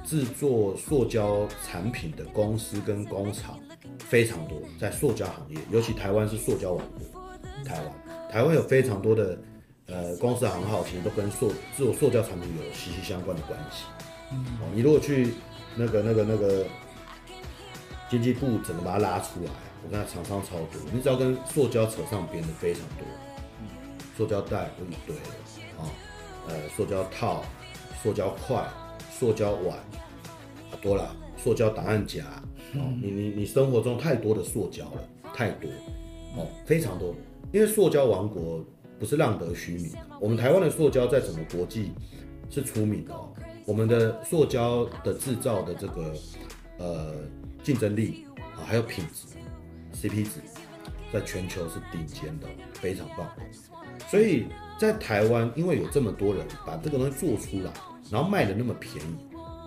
[0.03, 3.59] 制作塑胶产品的公司跟工厂
[3.99, 7.21] 非常多，在塑胶行业，尤其台湾是塑胶王国，
[7.65, 9.37] 台湾台湾有非常多的
[9.87, 13.85] 呃公司行号，其实都跟塑制作塑胶产品有息息相关的关系。
[14.31, 15.33] 哦，你如果去
[15.75, 16.65] 那个、那个、那个
[18.09, 19.51] 经济部整个把它拉出来，
[19.83, 23.05] 我看厂商超多，你只要跟塑胶扯上边的非常多，
[24.15, 25.21] 塑胶袋有一堆了
[25.77, 25.91] 啊，
[26.47, 27.43] 呃，塑胶套、
[28.01, 28.65] 塑胶块、
[29.11, 29.77] 塑胶碗，
[30.71, 32.23] 好多了，塑胶档案夹，
[32.75, 35.69] 哦，你你你生活中太多的塑胶了，太多，
[36.37, 37.13] 哦，非常多，
[37.51, 38.63] 因为塑胶王国
[38.99, 39.91] 不是浪得虚名，
[40.21, 41.91] 我们台湾的塑胶在整个国际
[42.49, 43.29] 是出名的哦。
[43.65, 46.13] 我们的塑胶的制造的这个
[46.77, 47.13] 呃
[47.63, 49.27] 竞争力啊，还有品质
[50.03, 50.41] CP 值，
[51.13, 53.25] 在全球是顶尖的，非常棒。
[54.09, 57.71] 所以在台湾，因为有这么多人把这个东西做出来，
[58.11, 59.17] 然后卖的那么便宜，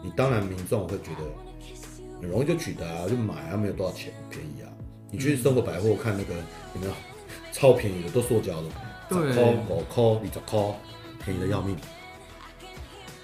[0.05, 4.69] 你当然民众会觉得很容易就取得啊，就买啊，没有多少钱，便宜啊。
[5.11, 6.35] 你去生活百货看那个
[6.75, 6.93] 有没有
[7.51, 8.69] 超便宜的，都塑胶的，
[9.09, 10.79] 十块、五块、二十块，
[11.25, 11.75] 便宜的要命。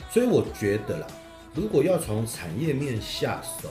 [0.09, 1.07] 所以我觉得啦，
[1.55, 3.69] 如果要从产业面下手，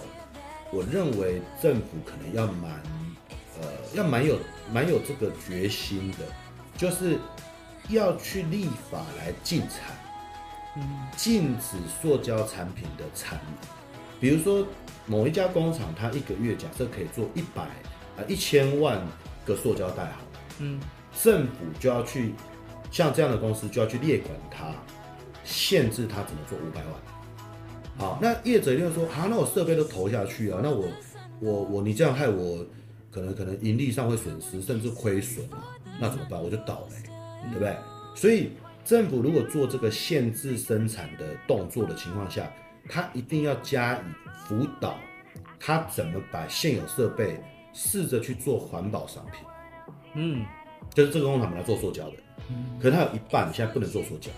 [0.72, 2.82] 我认为政府可能要蛮，
[3.62, 4.38] 呃，要蛮有
[4.74, 6.18] 蛮有这个决心的，
[6.78, 7.18] 就是
[7.90, 9.96] 要去立法来禁产，
[10.78, 13.54] 嗯禁止塑胶产品的产能。
[14.20, 14.68] 比如说
[15.06, 19.02] 某一家工厂，它一个月假设可以做一百啊一千万
[19.46, 20.22] 个塑胶袋，好，
[20.60, 20.80] 嗯，
[21.22, 22.34] 政府就要去
[22.92, 24.74] 像这样的公司就要去列管它。
[25.44, 26.94] 限制它只能做五百万，
[27.98, 30.88] 好，那业者就说，啊，那我设备都投下去啊，那我
[31.40, 32.64] 我我你这样害我，
[33.12, 35.68] 可能可能盈利上会损失，甚至亏损啊，
[36.00, 36.42] 那怎么办？
[36.42, 37.10] 我就倒霉，
[37.50, 37.76] 对不对？
[38.16, 38.52] 所以
[38.86, 42.52] 政府如果做这个限制生产的动作的情况下，
[42.90, 44.98] 他一定要加以辅导，
[45.60, 47.40] 他怎么把现有设备
[47.74, 49.46] 试着去做环保商品，
[50.16, 50.46] 嗯，
[50.94, 52.16] 就是这个工厂本来做塑胶的，
[52.80, 54.32] 可是他有一半现在不能做塑胶。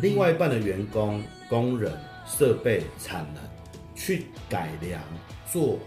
[0.00, 1.92] 另外一半的员工、工人、
[2.26, 3.42] 设备、产能，
[3.94, 5.00] 去改良
[5.46, 5.78] 做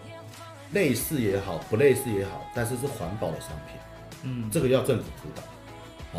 [0.73, 3.77] 类似也好，不类似也好，但是是环保的商品。
[4.23, 5.41] 嗯，这个要政府主导。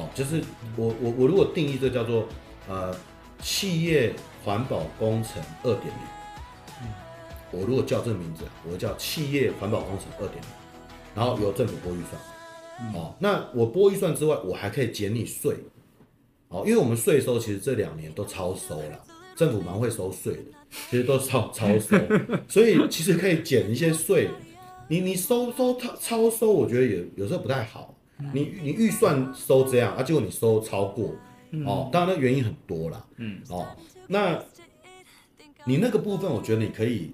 [0.00, 0.42] 哦，就是
[0.76, 2.26] 我我我如果定义这叫做
[2.68, 2.94] 呃
[3.40, 6.78] 企业环保工程二点零。
[6.82, 6.88] 嗯，
[7.50, 10.48] 我如果叫这个名字，我叫企业环保工程二点零，
[11.14, 12.92] 然后由政府拨预算。
[12.94, 15.56] 哦，那我拨预算之外，我还可以减你税。
[16.48, 19.00] 哦，因为我们税收其实这两年都超收了，
[19.34, 20.42] 政府蛮会收税的，
[20.90, 21.96] 其实都超超收，
[22.48, 24.30] 所以其实可以减一些税。
[24.88, 27.92] 你你收收超超收，我觉得也有时候不太好，
[28.32, 31.12] 你你预算收这样啊，结果你收超过，
[31.64, 33.66] 哦，当然那原因很多啦，嗯，哦，
[34.06, 34.40] 那
[35.64, 37.10] 你那个部分，我觉得你可以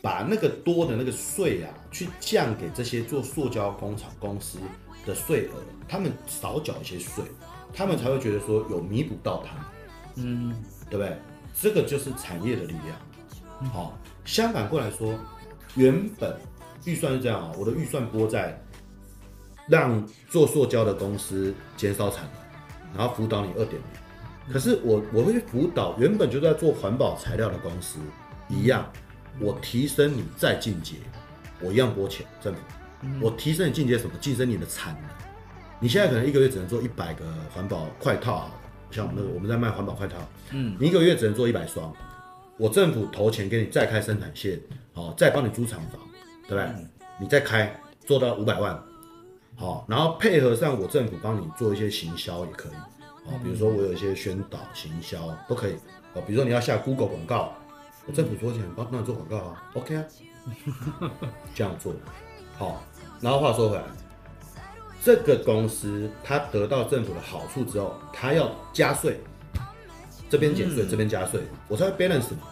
[0.00, 4.58] 把那个多的那个税啊，去降给这些做塑胶工厂公司
[5.04, 7.24] 的税额，他们少缴一些税，
[7.74, 9.64] 他们才会觉得说有弥补到他们，
[10.14, 10.54] 嗯，
[10.88, 11.16] 对不对？
[11.58, 15.14] 这个就是产业的力量，好，相反过来说，
[15.74, 16.36] 原本
[16.84, 18.60] 预算是这样啊，我的预算拨在。
[19.68, 24.52] 让做塑胶的公司减少产能，然后辅导你二点零。
[24.52, 28.00] 可是我我会辅导原本就在做环保材料的公司
[28.48, 28.90] 一样，
[29.38, 30.96] 我提升你再进阶，
[31.60, 32.60] 我一样拨钱政府。
[33.20, 34.16] 我提升你进阶什么？
[34.20, 35.04] 晋升你的产能。
[35.78, 37.24] 你现在可能一个月只能做一百个
[37.54, 38.50] 环保快套，
[38.90, 40.16] 像那个我们在卖环保快套，
[40.52, 41.92] 嗯，你一个月只能做一百双。
[42.56, 44.60] 我政府投钱给你再开生产线，
[44.92, 46.00] 好，再帮你租厂房，
[46.46, 46.86] 对不对？
[47.18, 48.78] 你再开做到五百万。
[49.56, 52.72] 好，然后配合上我政府帮你做一些行销也可以，
[53.30, 55.18] 好，比如说我有一些宣导行销
[55.48, 55.74] 都可以，
[56.14, 57.52] 哦，比如说你要下 Google 广告，
[58.06, 60.04] 我政府多钱帮帮你做广告啊，OK 啊，
[61.54, 61.94] 这样做，
[62.58, 62.82] 好，
[63.20, 63.82] 然后话说回来，
[65.02, 69.18] 这个公司它得到政府的好处之后，它要加税，
[70.28, 72.48] 这边减税，这边加税，我才会 balance 嘛，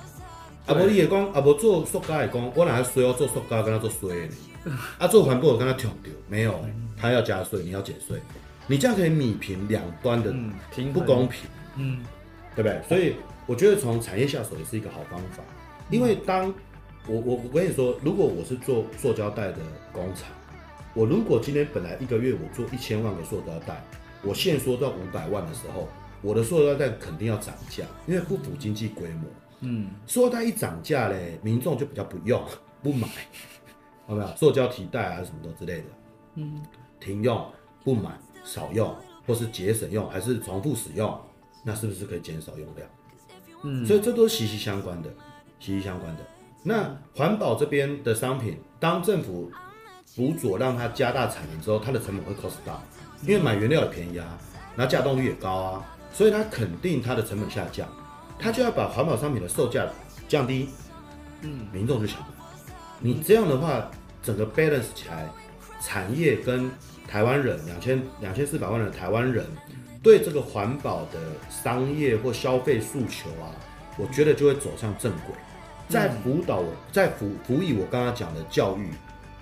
[0.66, 4.28] 啊不，你也讲啊不做塑胶也讲，我哪还需要做塑胶跟他做税
[4.64, 4.78] 呢？
[4.99, 6.59] 啊，做环保我跟他挑掉，没有。
[7.01, 8.20] 他要加税，你要减税，
[8.66, 10.34] 你这样可以弭平两端的
[10.92, 12.03] 不公平，嗯，
[12.57, 12.82] 对不对？
[12.88, 13.14] 所以
[13.46, 15.44] 我觉得从产业下手也是一个好方法，
[15.90, 16.53] 因为当
[17.07, 19.59] 我我我跟你说，如果我是做塑胶袋的
[19.92, 20.24] 工厂，
[20.95, 23.84] 我如果今天本来一个月我做一千万个塑胶袋，
[24.22, 25.89] 我现缩到五百万的时候，
[26.22, 29.28] 我的塑胶袋肯定要涨价，因为不符经济规模，
[29.61, 32.43] 嗯，塑料袋一涨价嘞，民众就比较不用
[32.82, 33.07] 不买，
[34.09, 34.28] 有没有？
[34.36, 35.86] 塑胶提袋啊什么的之类的，
[36.36, 36.62] 嗯。
[37.01, 37.47] 停用、
[37.84, 38.11] 不买、
[38.43, 38.93] 少用，
[39.24, 41.16] 或是节省用，还是重复使用，
[41.62, 42.89] 那是不是可以减少用量？
[43.62, 45.09] 嗯，所以这都是息息相关的，
[45.61, 46.26] 息息相关的。
[46.64, 49.49] 那环保这边的商品，当政府
[50.18, 52.80] 辅佐让它加大产能之后，它的成本会 cost down，
[53.22, 54.36] 因为买原料也便宜啊，
[54.74, 57.88] 那稼动率也高啊，所以它肯定它的成本下降，
[58.36, 59.86] 它就要把环保商品的售价
[60.26, 60.70] 降低，
[61.42, 62.18] 嗯，民众就想，
[62.98, 63.88] 你这样的话，
[64.20, 65.28] 整个 balance 起来。
[65.80, 66.68] 产业跟
[67.06, 69.46] 台湾人两千两千四百万的台湾人
[70.02, 73.54] 对这个环保的商业或消费诉求啊，
[73.96, 75.36] 我觉得就会走上正轨。
[75.88, 78.90] 在辅导我，在辅辅以我刚刚讲的教育，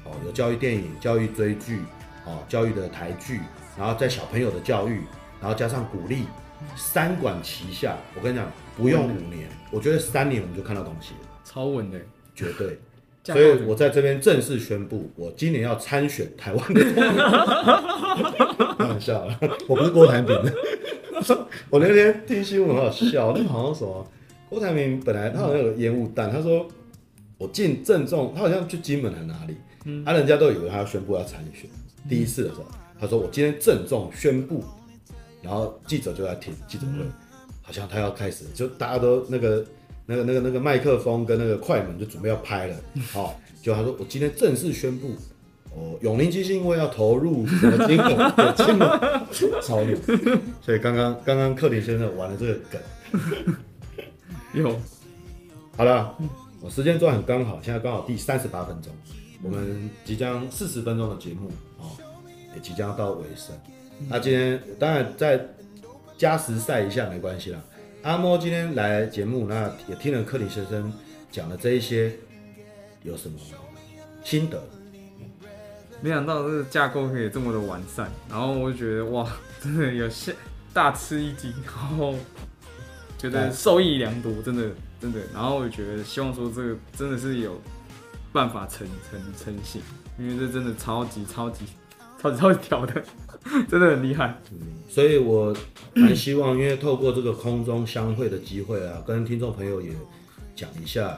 [0.06, 1.80] 哦，有教育电影、教育追剧，
[2.24, 3.40] 哦，教育的台剧，
[3.76, 5.02] 然后在小朋友的教育，
[5.40, 6.24] 然后加上鼓励，
[6.76, 7.96] 三管齐下。
[8.14, 11.98] 我跟你讲，不用五年，我觉得三年我们就看到东西了，超稳的，
[12.34, 12.78] 绝对。
[13.26, 16.80] 所以我在这边正式宣布，我今年要参选台湾的。
[18.78, 19.36] 开玩笑了，
[19.66, 20.30] 我不是郭台铭。
[21.68, 24.06] 我那天听新闻很好笑，那好像什么
[24.48, 26.68] 郭台铭本来他好像有个烟雾弹，他说
[27.36, 29.56] 我进郑重，他好像去金门还哪里，
[30.04, 31.68] 他、啊、人家都以为他要宣布要参选。
[32.08, 32.66] 第一次的时候，
[33.00, 34.64] 他说我今天郑重宣布，
[35.42, 37.04] 然后记者就在听记者会，
[37.62, 39.64] 好像他要开始，就大家都那个。
[40.08, 42.76] 那个、那个、那个麦克风跟那个快门就准备要拍了，
[43.12, 45.08] 好、哦，就他说我今天正式宣布，
[45.74, 48.32] 哦，永宁基金会要投入什么金额？
[48.54, 49.98] 金额超牛，
[50.62, 52.80] 所以刚刚刚刚克林先生玩了这个梗，
[54.54, 54.78] 有，
[55.76, 56.16] 好了，
[56.60, 58.92] 我时间抓很刚好，现在刚好第三十八分钟，
[59.42, 61.90] 我们即将四十分钟的节目哦，
[62.54, 63.54] 也即将要到尾声，
[64.08, 65.40] 那今天当然再
[66.16, 67.60] 加时赛一下没关系啦。
[68.02, 70.92] 阿莫今天来节目，那也听了克里先生
[71.30, 72.12] 讲的这一些，
[73.02, 73.38] 有什么
[74.24, 74.62] 心得？
[76.00, 79.30] 没想到这个架构可以这么的完善，然后我就觉得哇，
[79.62, 80.34] 真的有些
[80.72, 82.14] 大吃一惊，然后
[83.18, 84.70] 觉得受益良多，真的
[85.00, 85.20] 真的。
[85.32, 87.60] 然后我觉得希望说这个真的是有
[88.36, 89.80] 办法成成成型，
[90.18, 91.64] 因为这真的超级超级
[92.20, 93.02] 超级超级屌的。
[93.70, 94.58] 真的很厉害，嗯，
[94.88, 95.56] 所以我
[95.94, 99.92] 蛮希望，因为透过这个空中相会的机会啊，跟听众朋友也
[100.56, 101.16] 讲一下，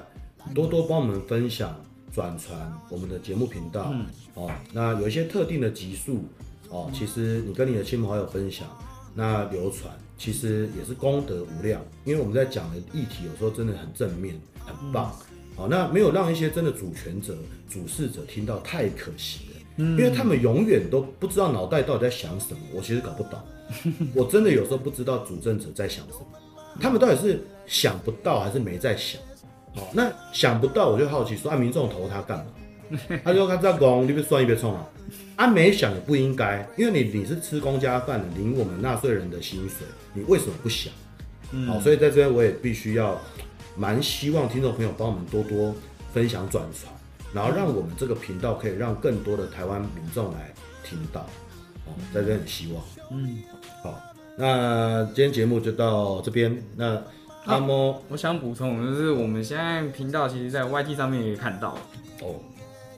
[0.54, 1.74] 多多帮我们分享、
[2.12, 6.22] 转传我们的节目频道，嗯、哦，那有一些特定的集数，
[6.68, 8.68] 哦，其实你跟你的亲朋好友分享，
[9.14, 15.16] 那流传，其实也是功德无量，因为我们在讲的议题有时候真的很正面，很棒，
[15.58, 17.36] 好、哦，那没有让一些真的主权者、
[17.68, 19.84] 主事者听到，太可惜了。
[19.84, 23.38] 因为他们永远都不知道脑袋到底在想什么，我其实搞不懂，
[24.14, 26.26] 我真的有时候不知道主政者在想什么，
[26.80, 29.20] 他们到底是想不到还是没在想？
[29.74, 32.46] 好，那想不到我就好奇说，啊，民众投他干嘛？
[33.24, 34.86] 他说他在讲，你别算一别冲啊，
[35.36, 40.92] 啊没想也不应该，因为你你是吃公家饭的，领我们纳税人的薪水，你为什么不想？
[41.52, 43.20] 嗯、好，所以在这边我也必须要
[43.78, 45.74] 蛮希望听众朋友帮我们多多
[46.12, 46.92] 分享转传，
[47.32, 50.52] 然后让我们这个频道可以让更多的台湾民众来
[50.82, 51.20] 听到，
[51.86, 53.42] 哦，在这很希望，嗯，
[53.82, 53.98] 好，
[54.36, 57.00] 那今天节目就到这边，那。
[57.44, 61.78] 阿莫、啊，我想补充，就是我们现在频道其实，在 YT 上面也可以看到
[62.20, 62.34] 哦。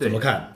[0.01, 0.53] 怎么看？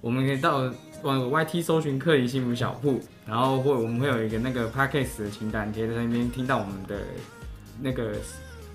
[0.00, 0.68] 我们可以到
[1.02, 6.98] 往 YT 搜寻“克林幸福小铺”，然后会我们会有一个那个 Podcast 的清单，可以在那边听到我们的
[7.80, 8.14] 那个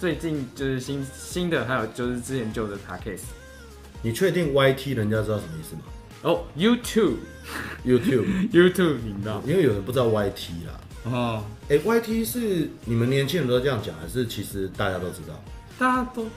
[0.01, 3.21] 最近就是新新的，还有就是之前旧的 Podcast。
[4.01, 5.81] 你确定 YT 人家知道什么意思吗？
[6.23, 10.81] 哦，YouTube，YouTube，YouTube 频道，因为有人不知道 YT 啦。
[11.03, 15.39] 哦，哎、欸、，YT 是你们年轻人都这样讲，还是其实大家都知道？
[15.77, 16.29] 大家都知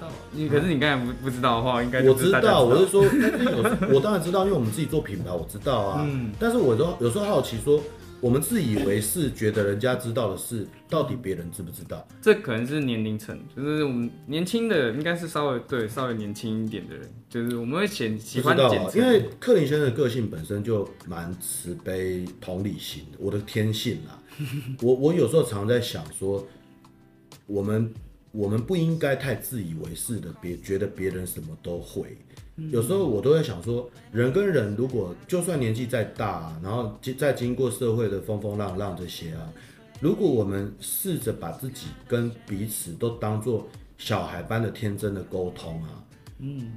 [0.00, 0.08] 道。
[0.32, 2.64] 你可是你刚才不不知道的话，应该我知道。
[2.64, 3.04] 我是说，
[3.92, 6.06] 我当然知道，因为我们自己做品牌，我知道啊。
[6.08, 6.32] 嗯。
[6.38, 7.82] 但是我都有时候好奇说。
[8.20, 12.06] 我们自以为是，觉得人家知道的事，到底别人知不知道？
[12.20, 19.00] 这可能是年龄层，就是我们年轻的，应该是稍微对稍微年轻一点的人，就是我们会喜喜欢简称。
[19.00, 24.22] 因为克林先生的个性本身就蛮慈悲、同理心的，我的天性啊。
[24.82, 26.46] 我我有时候常在想说，
[27.46, 27.92] 我们
[28.32, 32.18] 我们不应该太自以为是的，别觉得别人什么都会。
[32.70, 39.50] 有时候我都在想说，人跟人如果就算年纪再大，然后经再经过社会的风风浪浪这些啊，
[40.00, 46.04] 如果我们试着把自己跟彼此都当做小孩般的天真的沟通啊，
[46.38, 46.72] 嗯，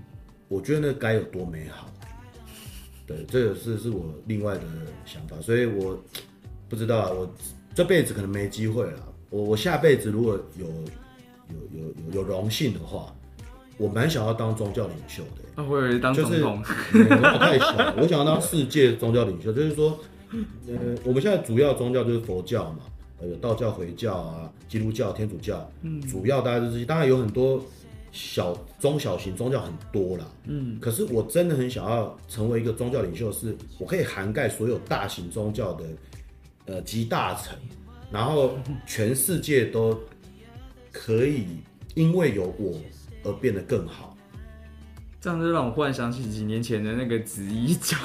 [0.48, 1.92] 我觉得那该有多美好。
[3.06, 4.64] 对，这个是是我另外的
[5.06, 6.02] 想法，所以我
[6.70, 7.30] 不知道啊，我
[7.76, 9.14] 这辈子可能没机会了。
[9.30, 13.14] 我我下辈子如果有有有有有荣幸的话。
[13.80, 20.00] 我蛮想要当宗教领袖的，那我以为当总统，就是我太小，我想要当世界宗教领袖，就是说，
[20.68, 22.80] 呃，我们现在主要宗教就是佛教嘛，
[23.20, 27.64] 呃，有道教、回教啊，基督教、天主教，嗯，主要大家就是当然有很多
[28.12, 35.86] 小中小型宗教很多啦，嗯，可是我真的很想要成为一个宗教领袖，是我可以涵盖所有大型宗教的，
[36.66, 37.56] 呃，集大成，
[38.12, 40.00] 然后全世界都
[40.92, 41.46] 可以
[41.94, 42.74] 因为有我。
[43.26, 44.13] 而变得更好，
[45.24, 47.96] 这样就让我忽然想起几年前的那个紫衣教。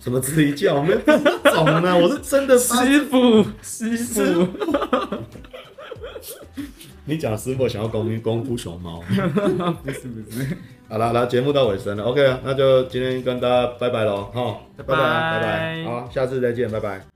[0.00, 0.74] 什么紫衣教？
[0.74, 4.48] 我没懂呢， 我是真的师傅，师傅。
[7.06, 9.00] 你讲师傅想要功功夫熊猫？
[9.84, 10.48] 不是不是。
[10.88, 17.13] 好了，来节目到尾声了，OK 那就今天跟大家拜拜喽，哈，拜拜拜拜，好，下次再见，拜拜。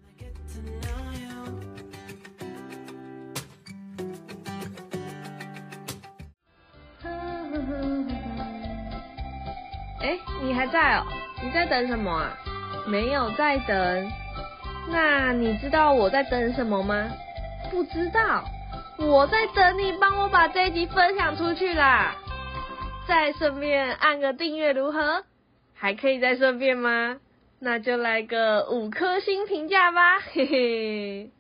[10.59, 11.07] 还在哦，
[11.41, 12.37] 你在等什么啊？
[12.85, 14.11] 没有在等。
[14.89, 17.09] 那你知道我在等什么吗？
[17.71, 18.43] 不知道。
[18.99, 22.17] 我在等你帮我把这一集分享出去啦，
[23.07, 25.23] 再顺便按个订阅如何？
[25.75, 27.19] 还可以再顺便吗？
[27.61, 31.31] 那就来个五颗星评价吧，嘿嘿。